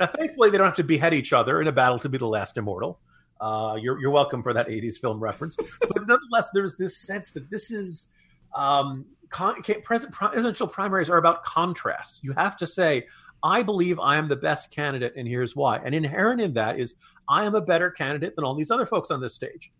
Now, 0.00 0.06
thankfully, 0.06 0.50
they 0.50 0.58
don't 0.58 0.66
have 0.66 0.76
to 0.76 0.84
behead 0.84 1.14
each 1.14 1.32
other 1.32 1.60
in 1.60 1.68
a 1.68 1.72
battle 1.72 1.98
to 2.00 2.08
be 2.08 2.18
the 2.18 2.26
last 2.26 2.56
immortal. 2.56 3.00
Uh, 3.40 3.76
you're, 3.80 4.00
you're 4.00 4.10
welcome 4.10 4.42
for 4.42 4.52
that 4.52 4.68
80s 4.68 4.98
film 4.98 5.20
reference. 5.20 5.56
But 5.56 6.06
nonetheless, 6.06 6.50
there's 6.52 6.76
this 6.76 6.96
sense 6.96 7.30
that 7.32 7.50
this 7.50 7.70
is 7.70 8.10
um, 8.54 9.06
con- 9.30 9.62
presidential 9.62 10.66
primaries 10.66 11.10
are 11.10 11.18
about 11.18 11.44
contrast. 11.44 12.24
You 12.24 12.32
have 12.32 12.56
to 12.58 12.66
say, 12.66 13.06
I 13.42 13.62
believe 13.62 14.00
I 14.00 14.16
am 14.16 14.28
the 14.28 14.36
best 14.36 14.70
candidate, 14.72 15.12
and 15.16 15.28
here's 15.28 15.54
why. 15.54 15.78
And 15.78 15.94
inherent 15.94 16.40
in 16.40 16.54
that 16.54 16.78
is, 16.78 16.94
I 17.28 17.44
am 17.44 17.54
a 17.54 17.60
better 17.60 17.90
candidate 17.90 18.34
than 18.34 18.44
all 18.44 18.54
these 18.54 18.70
other 18.70 18.86
folks 18.86 19.10
on 19.10 19.20
this 19.20 19.34
stage. 19.34 19.70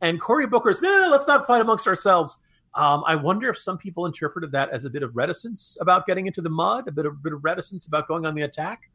And 0.00 0.20
Cory 0.20 0.46
Booker's, 0.46 0.80
nah, 0.80 1.08
let's 1.10 1.28
not 1.28 1.46
fight 1.46 1.60
amongst 1.60 1.86
ourselves. 1.86 2.38
Um, 2.74 3.04
I 3.06 3.16
wonder 3.16 3.50
if 3.50 3.58
some 3.58 3.76
people 3.76 4.06
interpreted 4.06 4.50
that 4.52 4.70
as 4.70 4.86
a 4.86 4.90
bit 4.90 5.02
of 5.02 5.14
reticence 5.14 5.76
about 5.80 6.06
getting 6.06 6.26
into 6.26 6.40
the 6.40 6.48
mud, 6.48 6.88
a 6.88 6.92
bit 6.92 7.04
of, 7.04 7.22
bit 7.22 7.34
of 7.34 7.44
reticence 7.44 7.86
about 7.86 8.08
going 8.08 8.24
on 8.24 8.34
the 8.34 8.42
attack. 8.42 8.90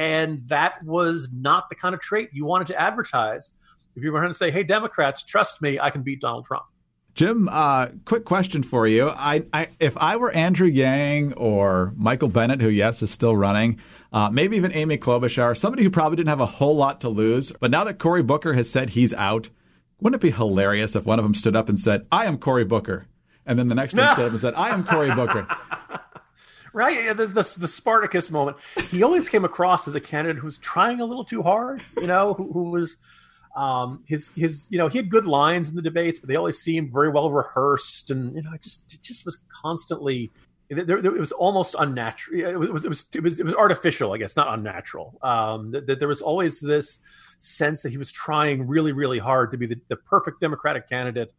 And 0.00 0.40
that 0.48 0.82
was 0.82 1.28
not 1.30 1.68
the 1.68 1.74
kind 1.74 1.94
of 1.94 2.00
trait 2.00 2.30
you 2.32 2.46
wanted 2.46 2.68
to 2.68 2.80
advertise 2.80 3.52
if 3.94 4.02
you 4.02 4.10
were 4.10 4.20
going 4.20 4.32
to 4.32 4.38
say, 4.38 4.50
hey, 4.50 4.62
Democrats, 4.62 5.22
trust 5.22 5.60
me, 5.60 5.78
I 5.78 5.90
can 5.90 6.00
beat 6.00 6.22
Donald 6.22 6.46
Trump. 6.46 6.64
Jim, 7.12 7.50
uh, 7.52 7.88
quick 8.06 8.24
question 8.24 8.62
for 8.62 8.86
you. 8.86 9.10
I, 9.10 9.44
I, 9.52 9.68
if 9.78 9.98
I 9.98 10.16
were 10.16 10.30
Andrew 10.30 10.66
Yang 10.66 11.34
or 11.34 11.92
Michael 11.96 12.28
Bennet, 12.28 12.62
who, 12.62 12.70
yes, 12.70 13.02
is 13.02 13.10
still 13.10 13.36
running, 13.36 13.78
uh, 14.10 14.30
maybe 14.30 14.56
even 14.56 14.72
Amy 14.72 14.96
Klobuchar, 14.96 15.54
somebody 15.54 15.82
who 15.82 15.90
probably 15.90 16.16
didn't 16.16 16.30
have 16.30 16.40
a 16.40 16.46
whole 16.46 16.76
lot 16.76 17.02
to 17.02 17.10
lose, 17.10 17.52
but 17.60 17.70
now 17.70 17.84
that 17.84 17.98
Cory 17.98 18.22
Booker 18.22 18.54
has 18.54 18.70
said 18.70 18.90
he's 18.90 19.12
out, 19.12 19.50
wouldn't 20.00 20.22
it 20.22 20.24
be 20.24 20.30
hilarious 20.30 20.96
if 20.96 21.04
one 21.04 21.18
of 21.18 21.26
them 21.26 21.34
stood 21.34 21.54
up 21.54 21.68
and 21.68 21.78
said, 21.78 22.06
I 22.10 22.24
am 22.24 22.38
Cory 22.38 22.64
Booker? 22.64 23.06
And 23.44 23.58
then 23.58 23.68
the 23.68 23.74
next 23.74 23.94
one 23.94 24.08
stood 24.14 24.26
up 24.26 24.32
and 24.32 24.40
said, 24.40 24.54
I 24.54 24.70
am 24.70 24.82
Cory 24.86 25.14
Booker. 25.14 25.46
right? 26.72 27.16
The, 27.16 27.26
the, 27.26 27.56
the, 27.60 27.68
Spartacus 27.68 28.30
moment. 28.30 28.56
He 28.90 29.02
always 29.02 29.28
came 29.28 29.44
across 29.44 29.88
as 29.88 29.94
a 29.94 30.00
candidate 30.00 30.38
who 30.38 30.46
was 30.46 30.58
trying 30.58 31.00
a 31.00 31.04
little 31.04 31.24
too 31.24 31.42
hard, 31.42 31.82
you 31.96 32.06
know, 32.06 32.34
who, 32.34 32.52
who 32.52 32.70
was 32.70 32.96
um, 33.56 34.04
his 34.06 34.30
his 34.36 34.68
you 34.70 34.78
know 34.78 34.88
he 34.88 34.98
had 34.98 35.10
good 35.10 35.26
lines 35.26 35.70
in 35.70 35.76
the 35.76 35.82
debates, 35.82 36.18
but 36.18 36.28
they 36.28 36.36
always 36.36 36.58
seemed 36.58 36.92
very 36.92 37.08
well 37.08 37.30
rehearsed, 37.30 38.10
and 38.10 38.34
you 38.34 38.42
know 38.42 38.52
it 38.52 38.62
just 38.62 38.92
it 38.92 39.02
just 39.02 39.24
was 39.24 39.38
constantly. 39.62 40.30
There, 40.72 40.84
there, 40.84 41.16
it 41.16 41.18
was 41.18 41.32
almost 41.32 41.74
unnatural. 41.76 42.46
It 42.46 42.56
was, 42.56 42.84
it 42.84 42.88
was 42.88 43.06
it 43.12 43.22
was 43.24 43.40
it 43.40 43.44
was 43.44 43.56
artificial, 43.56 44.12
I 44.12 44.18
guess, 44.18 44.36
not 44.36 44.54
unnatural. 44.54 45.18
Um, 45.20 45.72
that, 45.72 45.88
that 45.88 45.98
there 45.98 46.06
was 46.06 46.22
always 46.22 46.60
this 46.60 46.98
sense 47.40 47.80
that 47.80 47.88
he 47.88 47.98
was 47.98 48.12
trying 48.12 48.68
really, 48.68 48.92
really 48.92 49.18
hard 49.18 49.50
to 49.50 49.56
be 49.56 49.66
the, 49.66 49.80
the 49.88 49.96
perfect 49.96 50.40
Democratic 50.40 50.88
candidate. 50.88 51.32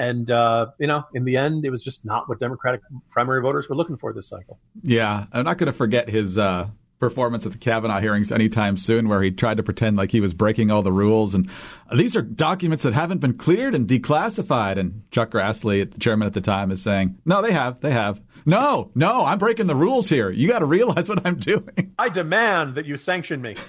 And, 0.00 0.30
uh, 0.30 0.70
you 0.78 0.86
know, 0.86 1.04
in 1.12 1.26
the 1.26 1.36
end, 1.36 1.66
it 1.66 1.70
was 1.70 1.84
just 1.84 2.06
not 2.06 2.26
what 2.26 2.40
Democratic 2.40 2.80
primary 3.10 3.42
voters 3.42 3.68
were 3.68 3.76
looking 3.76 3.98
for 3.98 4.14
this 4.14 4.30
cycle. 4.30 4.58
Yeah. 4.82 5.26
I'm 5.30 5.44
not 5.44 5.58
going 5.58 5.66
to 5.66 5.74
forget 5.74 6.08
his 6.08 6.38
uh, 6.38 6.70
performance 6.98 7.44
at 7.44 7.52
the 7.52 7.58
Kavanaugh 7.58 8.00
hearings 8.00 8.32
anytime 8.32 8.78
soon, 8.78 9.08
where 9.08 9.20
he 9.20 9.30
tried 9.30 9.58
to 9.58 9.62
pretend 9.62 9.98
like 9.98 10.10
he 10.10 10.22
was 10.22 10.32
breaking 10.32 10.70
all 10.70 10.80
the 10.80 10.90
rules. 10.90 11.34
And 11.34 11.50
these 11.94 12.16
are 12.16 12.22
documents 12.22 12.82
that 12.84 12.94
haven't 12.94 13.18
been 13.18 13.36
cleared 13.36 13.74
and 13.74 13.86
declassified. 13.86 14.78
And 14.78 15.02
Chuck 15.10 15.32
Grassley, 15.32 15.92
the 15.92 15.98
chairman 15.98 16.26
at 16.26 16.32
the 16.32 16.40
time, 16.40 16.70
is 16.70 16.82
saying, 16.82 17.18
no, 17.26 17.42
they 17.42 17.52
have. 17.52 17.80
They 17.80 17.90
have. 17.90 18.22
No, 18.46 18.90
no, 18.94 19.26
I'm 19.26 19.36
breaking 19.36 19.66
the 19.66 19.76
rules 19.76 20.08
here. 20.08 20.30
You 20.30 20.48
got 20.48 20.60
to 20.60 20.64
realize 20.64 21.10
what 21.10 21.26
I'm 21.26 21.36
doing. 21.36 21.92
I 21.98 22.08
demand 22.08 22.74
that 22.76 22.86
you 22.86 22.96
sanction 22.96 23.42
me. 23.42 23.56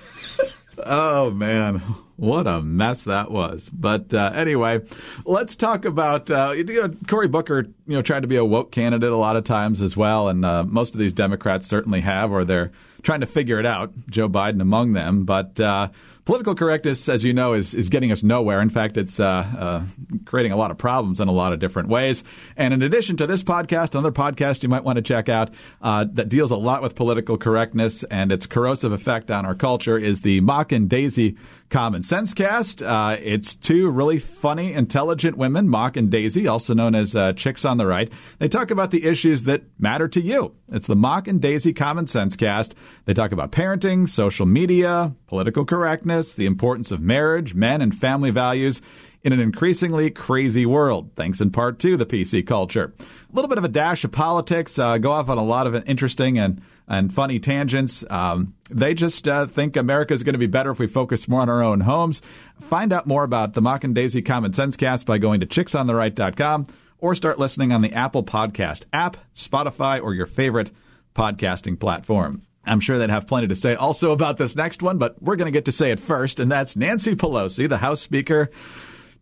Oh 0.78 1.32
man, 1.32 1.80
what 2.18 2.48
a 2.48 2.62
mess 2.62 3.04
that 3.04 3.32
was. 3.32 3.70
But 3.70 4.14
uh, 4.14 4.32
anyway, 4.34 4.82
let's 5.26 5.56
talk 5.56 5.86
about 5.86 6.30
uh, 6.30 6.54
you 6.56 6.64
know, 6.64 6.94
Cory 7.08 7.28
Booker. 7.28 7.68
You 7.88 7.96
know, 7.96 8.02
tried 8.02 8.22
to 8.22 8.28
be 8.28 8.36
a 8.36 8.46
woke 8.46 8.72
candidate 8.72 9.12
a 9.12 9.18
lot 9.18 9.36
of 9.36 9.44
times 9.44 9.82
as 9.82 9.98
well, 9.98 10.28
and 10.30 10.46
uh, 10.46 10.64
most 10.64 10.94
of 10.94 11.00
these 11.00 11.14
Democrats 11.14 11.68
certainly 11.68 12.02
have, 12.02 12.32
or 12.32 12.44
they're 12.44 12.72
trying 13.02 13.22
to 13.22 13.26
figure 13.26 13.60
it 13.60 13.66
out. 13.66 13.92
Joe 14.10 14.30
Biden 14.30 14.62
among 14.62 14.94
them, 14.94 15.26
but 15.26 15.60
uh, 15.60 15.90
political 16.26 16.56
correctness, 16.56 17.10
as 17.10 17.24
you 17.24 17.34
know, 17.34 17.54
is, 17.54 17.74
is 17.74 17.90
getting 17.90 18.12
us 18.12 18.24
nowhere. 18.24 18.62
In 18.62 18.70
fact, 18.70 18.98
it's 18.98 19.20
uh, 19.20 19.46
uh, 19.58 19.84
creating 20.26 20.52
a 20.52 20.58
lot 20.58 20.72
of 20.72 20.78
problems 20.78 21.20
in 21.20 21.28
a 21.28 21.32
lot 21.32 21.54
of 21.54 21.60
different 21.60 21.90
ways. 21.90 22.24
And 22.56 22.74
in 22.74 22.82
addition 22.82 23.18
to 23.18 23.28
this 23.28 23.44
podcast, 23.44 23.92
another 23.92 24.12
podcast 24.12 24.64
you 24.64 24.70
might 24.70 24.84
want 24.84 24.98
to 24.98 25.02
check 25.02 25.30
out 25.30 25.50
uh, 25.82 26.06
that 26.14 26.30
deals 26.30 26.52
a 26.52 26.58
lot 26.58 26.82
with 26.82 26.96
political 26.96 27.38
correctness 27.38 28.04
and 28.04 28.32
its 28.32 28.48
corrosive 28.48 28.92
effect 28.92 29.32
on 29.32 29.46
our 29.46 29.56
culture 29.56 29.98
is 29.98 30.22
the 30.22 30.42
Mock 30.42 30.72
and 30.72 30.90
Daisy 30.90 31.36
Common 31.72 32.04
Sense 32.04 32.34
Cast. 32.34 32.84
Uh, 32.84 33.18
it's 33.20 33.56
two 33.56 33.90
really 33.90 34.20
funny, 34.20 34.74
intelligent 34.74 35.38
women, 35.38 35.70
Mock 35.70 35.98
and 35.98 36.12
Daisy, 36.12 36.48
also 36.48 36.74
known 36.74 36.94
as 36.94 37.16
uh, 37.16 37.34
Chicks 37.34 37.66
on 37.66 37.78
the 37.78 37.88
Right. 37.88 38.12
They 38.40 38.48
talk 38.48 38.70
about 38.70 38.92
the 38.92 39.06
issues 39.06 39.46
that 39.46 39.64
matter 39.80 40.08
to 40.10 40.22
you. 40.22 40.54
It's 40.72 40.88
the 40.88 40.96
Mock 40.96 41.28
and 41.28 41.42
Daisy 41.42 41.74
Common 41.74 42.08
Sense 42.08 42.36
Cast. 42.36 42.76
They 43.06 43.14
talk 43.14 43.32
about 43.32 43.52
parenting, 43.52 44.08
social 44.08 44.46
media, 44.46 45.16
political 45.28 45.66
correctness, 45.66 46.36
the 46.36 46.46
importance 46.46 46.92
of 46.92 47.02
marriage, 47.02 47.56
men, 47.56 47.82
and 47.82 47.96
family 47.96 48.32
values 48.32 48.82
in 49.24 49.34
an 49.34 49.40
increasingly 49.40 50.10
crazy 50.10 50.66
world, 50.66 51.12
thanks 51.16 51.42
in 51.42 51.52
part 51.52 51.80
to 51.80 51.96
the 51.96 52.06
PC 52.06 52.46
culture. 52.46 52.94
A 53.00 53.36
little 53.36 53.50
bit 53.50 53.58
of 53.58 53.64
a 53.64 53.70
dash 53.70 54.04
of 54.04 54.12
politics, 54.12 54.80
uh, 54.80 54.98
go 54.98 55.12
off 55.12 55.30
on 55.30 55.38
a 55.38 55.44
lot 55.44 55.68
of 55.68 55.76
interesting 55.88 56.40
and 56.40 56.62
and 56.88 57.14
funny 57.14 57.40
tangents. 57.40 58.04
Um, 58.10 58.54
they 58.70 58.94
just 58.94 59.26
uh, 59.26 59.46
think 59.46 59.78
America 59.78 60.14
is 60.14 60.24
going 60.24 60.34
to 60.34 60.40
be 60.40 60.48
better 60.48 60.72
if 60.72 60.80
we 60.80 60.88
focus 60.88 61.28
more 61.28 61.40
on 61.40 61.50
our 61.50 61.64
own 61.64 61.82
homes. 61.82 62.22
Find 62.60 62.92
out 62.92 63.08
more 63.08 63.24
about 63.24 63.54
the 63.54 63.62
Mock 63.62 63.86
and 63.86 63.96
Daisy 63.96 64.22
Common 64.22 64.52
Sense 64.52 64.76
Cast 64.76 65.06
by 65.06 65.18
going 65.18 65.40
to 65.40 65.46
chicksontheright.com 65.46 66.68
or 66.98 67.16
start 67.16 67.40
listening 67.40 67.72
on 67.72 67.82
the 67.82 67.94
Apple 67.94 68.24
Podcast 68.24 68.84
app, 68.92 69.18
Spotify, 69.34 70.02
or 70.02 70.14
your 70.14 70.26
favorite 70.26 70.72
podcasting 71.16 71.80
platform. 71.80 72.42
I'm 72.66 72.80
sure 72.80 73.00
they'd 73.00 73.10
have 73.10 73.28
plenty 73.28 73.48
to 73.48 73.56
say 73.56 73.74
also 73.76 74.12
about 74.12 74.38
this 74.38 74.56
next 74.56 74.84
one, 74.84 74.98
but 74.98 75.22
we're 75.22 75.36
going 75.36 75.48
to 75.48 75.52
get 75.52 75.66
to 75.66 75.72
say 75.72 75.92
it 75.92 76.00
first, 76.00 76.40
and 76.40 76.52
that's 76.52 76.76
Nancy 76.76 77.16
Pelosi, 77.16 77.68
the 77.68 77.78
House 77.78 78.02
Speaker. 78.02 78.50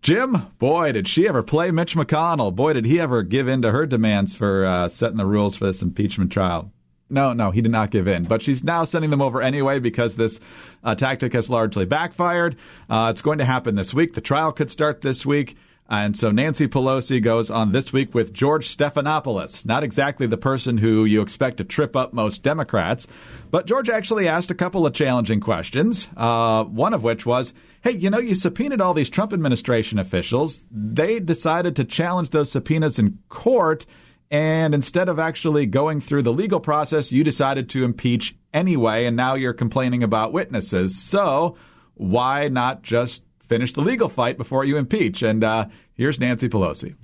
Jim, 0.02 0.48
boy, 0.60 0.94
did 0.94 1.08
she 1.08 1.28
ever 1.28 1.44
play 1.44 1.72
Mitch 1.72 1.96
McConnell. 1.96 2.56
Boy, 2.56 2.74
did 2.74 2.86
he 2.86 3.00
ever 3.00 3.22
give 3.22 3.48
in 3.48 3.62
to 3.62 3.72
her 3.72 3.86
demands 3.86 4.34
for 4.34 4.66
uh, 4.66 4.88
setting 4.88 5.18
the 5.18 5.26
rules 5.26 5.56
for 5.56 5.66
this 5.66 5.82
impeachment 5.82 6.32
trial. 6.32 6.72
No, 7.10 7.34
no, 7.34 7.52
he 7.52 7.62
did 7.62 7.72
not 7.72 7.92
give 7.92 8.08
in. 8.08 8.24
But 8.26 8.42
she's 8.42 8.64
now 8.64 8.84
sending 8.86 9.10
them 9.10 9.22
over 9.22 9.42
anyway 9.42 9.80
because 9.80 10.16
this 10.16 10.40
uh, 10.84 10.96
tactic 10.96 11.34
has 11.34 11.50
largely 11.50 11.86
backfired. 11.86 12.56
Uh, 12.90 13.10
it's 13.12 13.22
going 13.22 13.40
to 13.40 13.46
happen 13.46 13.76
this 13.76 13.94
week. 13.94 14.14
The 14.14 14.22
trial 14.22 14.52
could 14.52 14.70
start 14.70 15.02
this 15.02 15.26
week. 15.26 15.58
And 15.90 16.16
so 16.16 16.30
Nancy 16.30 16.68
Pelosi 16.68 17.22
goes 17.22 17.50
on 17.50 17.72
this 17.72 17.92
week 17.92 18.14
with 18.14 18.32
George 18.32 18.78
Stephanopoulos, 18.78 19.66
not 19.66 19.84
exactly 19.84 20.28
the 20.28 20.38
person 20.38 20.78
who 20.78 21.04
you 21.04 21.22
expect 21.22 21.58
to 21.58 21.64
trip 21.64 21.96
up 21.96 22.14
most 22.14 22.44
Democrats, 22.44 23.08
but 23.50 23.66
George 23.66 23.90
actually 23.90 24.28
asked 24.28 24.52
a 24.52 24.56
couple 24.56 24.86
of 24.86 24.94
challenging 24.94 25.40
questions. 25.40 26.08
Uh, 26.16 26.64
one 26.64 26.94
of 26.94 27.02
which 27.02 27.26
was, 27.26 27.54
"Hey, 27.82 27.92
you 27.92 28.12
know, 28.12 28.20
you 28.20 28.36
subpoenaed 28.36 28.82
all 28.82 28.94
these 28.94 29.10
Trump 29.10 29.34
administration 29.34 29.98
officials. 29.98 30.66
They 30.72 31.20
decided 31.20 31.76
to 31.78 31.84
challenge 31.86 32.30
those 32.30 32.52
subpoenas 32.52 33.00
in 33.00 33.18
court." 33.30 33.88
And 34.30 34.76
instead 34.76 35.10
of 35.10 35.18
actually 35.18 35.66
going 35.66 36.02
through 36.02 36.22
the 36.22 36.34
legal 36.34 36.60
process, 36.60 37.12
you 37.12 37.24
decided 37.24 37.68
to 37.70 37.84
impeach 37.84 38.36
anyway, 38.54 39.06
and 39.06 39.18
now 39.18 39.34
you're 39.34 39.54
complaining 39.54 40.04
about 40.04 40.34
witnesses. 40.34 40.96
So, 41.02 41.56
why 41.96 42.48
not 42.48 42.84
just 42.84 43.24
finish 43.50 43.74
the 43.74 43.82
legal 43.82 44.08
fight 44.08 44.38
before 44.38 44.64
you 44.64 44.78
impeach? 44.78 45.22
And 45.22 45.44
uh, 45.44 45.66
here's 45.94 46.20
Nancy 46.20 46.48
Pelosi. 46.48 46.96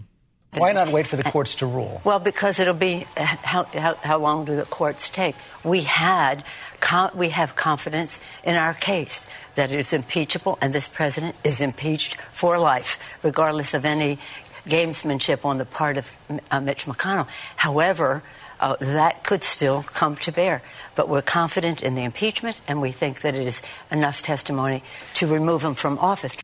Why 0.54 0.72
not 0.72 0.88
wait 0.88 1.06
for 1.06 1.18
the 1.18 1.24
courts 1.24 1.56
to 1.56 1.66
rule? 1.66 2.00
Well, 2.06 2.20
because 2.20 2.60
it'll 2.60 2.74
be 2.74 3.06
how, 3.18 3.64
how, 3.66 3.96
how 3.96 4.18
long 4.20 4.46
do 4.46 4.56
the 4.56 4.64
courts 4.64 5.10
take? 5.10 5.36
We 5.66 5.82
had 5.82 6.46
we 7.14 7.30
have 7.30 7.56
confidence 7.56 8.20
in 8.44 8.56
our 8.56 8.74
case 8.74 9.28
that 9.56 9.72
it 9.72 9.80
is 9.80 9.92
impeachable, 9.92 10.58
and 10.62 10.72
this 10.72 10.88
president 10.88 11.36
is 11.44 11.60
impeached 11.60 12.16
for 12.32 12.58
life, 12.58 13.00
regardless 13.24 13.74
of 13.74 13.86
any 13.86 14.20
gamesmanship 14.68 15.46
on 15.46 15.58
the 15.58 15.66
part 15.66 15.98
of 15.98 16.18
uh, 16.52 16.62
Mitch 16.62 16.86
McConnell. 16.86 17.28
However, 17.56 18.24
uh, 18.60 18.76
that 18.80 19.24
could 19.24 19.44
still 19.44 19.84
come 19.84 20.16
to 20.18 20.32
bear. 20.32 20.62
But 20.96 21.10
we're 21.10 21.22
confident 21.22 21.84
in 21.84 21.96
the 21.96 22.04
impeachment, 22.04 22.60
and 22.68 22.82
we 22.82 22.92
think 22.92 23.22
that 23.22 23.36
it 23.36 23.46
is 23.46 23.62
enough 23.92 24.22
testimony 24.22 24.84
to 25.16 25.28
remove 25.28 25.64
him 25.64 25.74
from 25.74 26.00
office. 26.00 26.36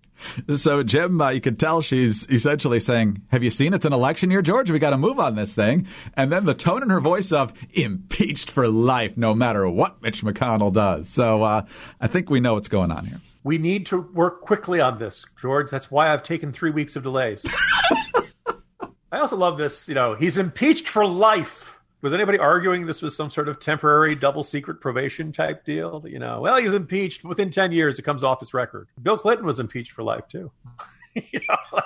So, 0.56 0.84
Jim, 0.84 1.20
uh, 1.20 1.30
you 1.30 1.42
could 1.42 1.60
tell 1.60 1.82
she's 1.82 2.28
essentially 2.30 2.80
saying, 2.80 3.24
Have 3.32 3.44
you 3.44 3.50
seen 3.50 3.74
it's 3.74 3.86
an 3.86 3.94
election 3.94 4.32
year, 4.32 4.42
George? 4.42 4.70
We 4.70 4.80
got 4.80 4.92
to 4.92 4.98
move 4.98 5.20
on 5.20 5.36
this 5.36 5.54
thing. 5.54 5.88
And 6.16 6.32
then 6.32 6.46
the 6.46 6.54
tone 6.54 6.84
in 6.84 6.90
her 6.90 7.00
voice 7.00 7.32
of 7.32 7.54
impeached 7.74 8.52
for 8.52 8.68
life, 8.68 9.18
no 9.18 9.34
matter 9.34 9.68
what 9.68 10.02
Mitch 10.02 10.24
McConnell 10.24 10.72
does. 10.72 11.10
So, 11.10 11.44
uh, 11.44 11.66
I 12.00 12.08
think 12.08 12.30
we 12.30 12.40
know 12.40 12.54
what's 12.54 12.68
going 12.68 12.92
on 12.92 13.06
here. 13.06 13.20
We 13.44 13.58
need 13.58 13.88
to 13.88 14.00
work 14.00 14.42
quickly 14.42 14.80
on 14.80 15.00
this, 15.00 15.26
George. 15.40 15.72
That's 15.72 15.90
why 15.90 16.14
I've 16.14 16.24
taken 16.24 16.52
three 16.52 16.70
weeks 16.70 16.96
of 16.96 17.04
delays. 17.04 17.46
I 19.12 19.20
also 19.20 19.36
love 19.36 19.58
this. 19.58 19.90
You 19.90 19.96
know, 19.96 20.14
he's 20.14 20.38
impeached 20.38 20.88
for 20.88 21.06
life 21.06 21.71
was 22.02 22.14
anybody 22.14 22.38
arguing 22.38 22.86
this 22.86 23.02
was 23.02 23.16
some 23.16 23.30
sort 23.30 23.48
of 23.48 23.60
temporary 23.60 24.16
double 24.16 24.44
secret 24.44 24.82
probation 24.82 25.32
type 25.32 25.64
deal? 25.66 26.04
You 26.08 26.20
know, 26.20 26.42
well, 26.42 26.58
he's 26.58 26.74
impeached 26.74 27.24
within 27.24 27.50
10 27.50 27.72
years, 27.72 28.00
it 28.00 28.04
comes 28.04 28.24
off 28.24 28.40
his 28.40 28.54
record. 28.54 28.88
Bill 29.02 29.18
Clinton 29.18 29.46
was 29.46 29.60
impeached 29.60 29.92
for 29.92 30.04
life, 30.04 30.28
too. 30.28 30.52
you 31.14 31.42
know, 31.48 31.58
like, 31.74 31.86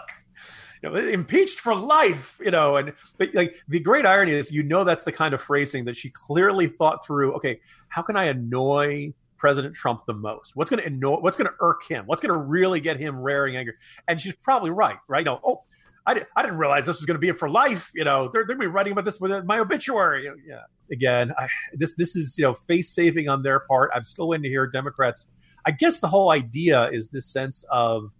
you 0.81 0.89
know, 0.89 0.95
impeached 0.95 1.59
for 1.59 1.75
life, 1.75 2.39
you 2.43 2.51
know, 2.51 2.77
and 2.77 2.93
but 3.17 3.33
like 3.33 3.57
the 3.67 3.79
great 3.79 4.05
irony 4.05 4.33
is, 4.33 4.51
you 4.51 4.63
know, 4.63 4.83
that's 4.83 5.03
the 5.03 5.11
kind 5.11 5.33
of 5.33 5.41
phrasing 5.41 5.85
that 5.85 5.95
she 5.95 6.09
clearly 6.09 6.67
thought 6.67 7.05
through. 7.05 7.33
Okay, 7.33 7.59
how 7.89 8.01
can 8.01 8.15
I 8.15 8.25
annoy 8.25 9.13
President 9.37 9.75
Trump 9.75 10.05
the 10.05 10.13
most? 10.13 10.55
What's 10.55 10.69
going 10.69 10.81
to 10.81 10.87
annoy? 10.87 11.17
What's 11.17 11.37
going 11.37 11.49
to 11.49 11.55
irk 11.59 11.83
him? 11.87 12.05
What's 12.05 12.21
going 12.21 12.33
to 12.33 12.39
really 12.39 12.79
get 12.79 12.99
him 12.99 13.19
raring 13.19 13.55
anger? 13.57 13.75
And 14.07 14.19
she's 14.19 14.33
probably 14.33 14.69
right, 14.69 14.97
right? 15.07 15.25
No, 15.25 15.39
oh, 15.43 15.63
I, 16.07 16.13
did, 16.13 16.27
I 16.35 16.43
didn't 16.43 16.57
realize 16.57 16.85
this 16.85 16.97
was 16.97 17.05
going 17.05 17.15
to 17.15 17.19
be 17.19 17.29
it 17.29 17.39
for 17.39 17.49
life. 17.49 17.91
You 17.95 18.03
know, 18.03 18.29
they're, 18.31 18.45
they're 18.45 18.55
going 18.55 18.67
to 18.67 18.71
be 18.71 18.73
writing 18.73 18.91
about 18.93 19.05
this 19.05 19.19
with 19.19 19.43
my 19.45 19.59
obituary. 19.59 20.29
Yeah. 20.47 20.61
Again, 20.91 21.33
I, 21.37 21.47
this 21.73 21.95
this 21.95 22.15
is 22.15 22.37
you 22.37 22.43
know 22.43 22.53
face 22.53 22.93
saving 22.93 23.27
on 23.27 23.41
their 23.41 23.59
part. 23.61 23.89
I'm 23.95 24.03
still 24.03 24.27
waiting 24.27 24.43
to 24.43 24.49
hear 24.49 24.67
Democrats. 24.67 25.27
I 25.65 25.71
guess 25.71 25.99
the 25.99 26.07
whole 26.07 26.29
idea 26.29 26.89
is 26.91 27.09
this 27.09 27.25
sense 27.25 27.65
of, 27.71 28.11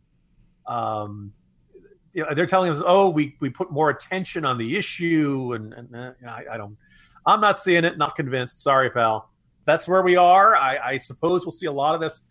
um, 0.65 1.33
you 2.13 2.23
know, 2.23 2.33
they're 2.33 2.47
telling 2.47 2.71
us, 2.71 2.81
oh, 2.83 3.09
we 3.09 3.35
we 3.39 3.51
put 3.51 3.71
more 3.71 3.91
attention 3.91 4.45
on 4.45 4.57
the 4.57 4.77
issue, 4.77 5.53
and, 5.53 5.73
and 5.73 5.95
uh, 5.95 6.11
I, 6.27 6.43
I, 6.53 6.57
don't. 6.57 6.75
I'm 7.27 7.39
not 7.39 7.59
seeing 7.59 7.85
it. 7.85 7.99
Not 7.99 8.15
convinced. 8.15 8.63
Sorry, 8.63 8.89
pal. 8.89 9.29
That's 9.65 9.87
where 9.87 10.01
we 10.01 10.15
are. 10.15 10.55
I, 10.55 10.77
I 10.77 10.97
suppose 10.97 11.45
we'll 11.45 11.51
see 11.51 11.67
a 11.67 11.71
lot 11.71 11.93
of 11.93 12.01
this. 12.01 12.21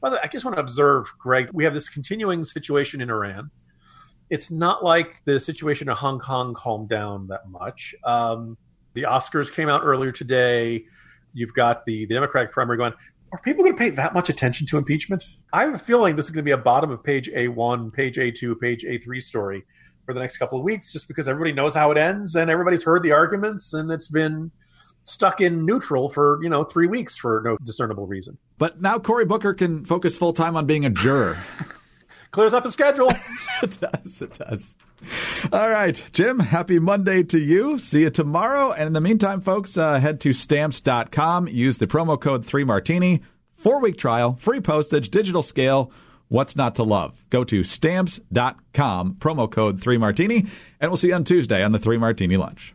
By 0.00 0.08
the 0.08 0.16
way, 0.16 0.20
I 0.24 0.28
just 0.28 0.46
want 0.46 0.56
to 0.56 0.62
observe, 0.62 1.12
Greg. 1.18 1.50
We 1.52 1.64
have 1.64 1.74
this 1.74 1.90
continuing 1.90 2.44
situation 2.44 3.02
in 3.02 3.10
Iran 3.10 3.50
it's 4.32 4.50
not 4.50 4.82
like 4.82 5.22
the 5.26 5.38
situation 5.38 5.90
in 5.90 5.94
Hong 5.94 6.18
Kong 6.18 6.54
calmed 6.54 6.88
down 6.88 7.26
that 7.26 7.50
much. 7.50 7.94
Um, 8.02 8.56
the 8.94 9.02
Oscars 9.02 9.52
came 9.52 9.68
out 9.68 9.82
earlier 9.84 10.10
today. 10.10 10.86
You've 11.34 11.52
got 11.52 11.84
the, 11.84 12.06
the 12.06 12.14
Democratic 12.14 12.50
primary 12.50 12.78
going. 12.78 12.94
Are 13.30 13.38
people 13.40 13.62
going 13.62 13.76
to 13.76 13.78
pay 13.78 13.90
that 13.90 14.14
much 14.14 14.30
attention 14.30 14.66
to 14.68 14.78
impeachment? 14.78 15.26
I 15.52 15.64
have 15.64 15.74
a 15.74 15.78
feeling 15.78 16.16
this 16.16 16.24
is 16.24 16.30
going 16.30 16.44
to 16.44 16.48
be 16.48 16.52
a 16.52 16.56
bottom 16.56 16.90
of 16.90 17.04
page 17.04 17.30
A1, 17.30 17.92
page 17.92 18.16
A2, 18.16 18.58
page 18.58 18.84
A3 18.84 19.22
story 19.22 19.66
for 20.06 20.14
the 20.14 20.20
next 20.20 20.38
couple 20.38 20.56
of 20.58 20.64
weeks, 20.64 20.90
just 20.90 21.08
because 21.08 21.28
everybody 21.28 21.52
knows 21.52 21.74
how 21.74 21.90
it 21.90 21.98
ends 21.98 22.34
and 22.34 22.50
everybody's 22.50 22.84
heard 22.84 23.02
the 23.02 23.12
arguments 23.12 23.74
and 23.74 23.92
it's 23.92 24.08
been 24.10 24.50
stuck 25.02 25.42
in 25.42 25.66
neutral 25.66 26.08
for 26.08 26.42
you 26.42 26.48
know 26.48 26.64
three 26.64 26.86
weeks 26.86 27.18
for 27.18 27.42
no 27.44 27.58
discernible 27.62 28.06
reason. 28.06 28.38
But 28.56 28.80
now 28.80 28.98
Cory 28.98 29.26
Booker 29.26 29.52
can 29.52 29.84
focus 29.84 30.16
full 30.16 30.32
time 30.32 30.56
on 30.56 30.64
being 30.64 30.86
a 30.86 30.90
juror. 30.90 31.36
clears 32.32 32.52
up 32.52 32.64
a 32.64 32.70
schedule. 32.70 33.10
it 33.62 33.78
does. 33.80 34.20
It 34.20 34.38
does. 34.38 34.74
All 35.52 35.68
right, 35.68 36.02
Jim, 36.12 36.38
happy 36.38 36.78
Monday 36.78 37.22
to 37.24 37.38
you. 37.38 37.78
See 37.78 38.00
you 38.00 38.10
tomorrow. 38.10 38.72
And 38.72 38.86
in 38.86 38.92
the 38.92 39.00
meantime, 39.00 39.40
folks, 39.40 39.76
uh, 39.76 39.98
head 39.98 40.20
to 40.20 40.32
stamps.com. 40.32 41.48
Use 41.48 41.78
the 41.78 41.86
promo 41.86 42.20
code 42.20 42.46
3Martini. 42.46 43.22
Four 43.56 43.80
week 43.80 43.96
trial, 43.96 44.36
free 44.40 44.60
postage, 44.60 45.08
digital 45.10 45.42
scale. 45.42 45.92
What's 46.28 46.56
not 46.56 46.74
to 46.76 46.82
love? 46.82 47.22
Go 47.30 47.44
to 47.44 47.62
stamps.com, 47.62 49.16
promo 49.20 49.50
code 49.50 49.80
3Martini, 49.80 50.48
and 50.80 50.90
we'll 50.90 50.96
see 50.96 51.08
you 51.08 51.14
on 51.14 51.24
Tuesday 51.24 51.62
on 51.62 51.72
the 51.72 51.78
3 51.78 51.98
Martini 51.98 52.36
Lunch. 52.36 52.74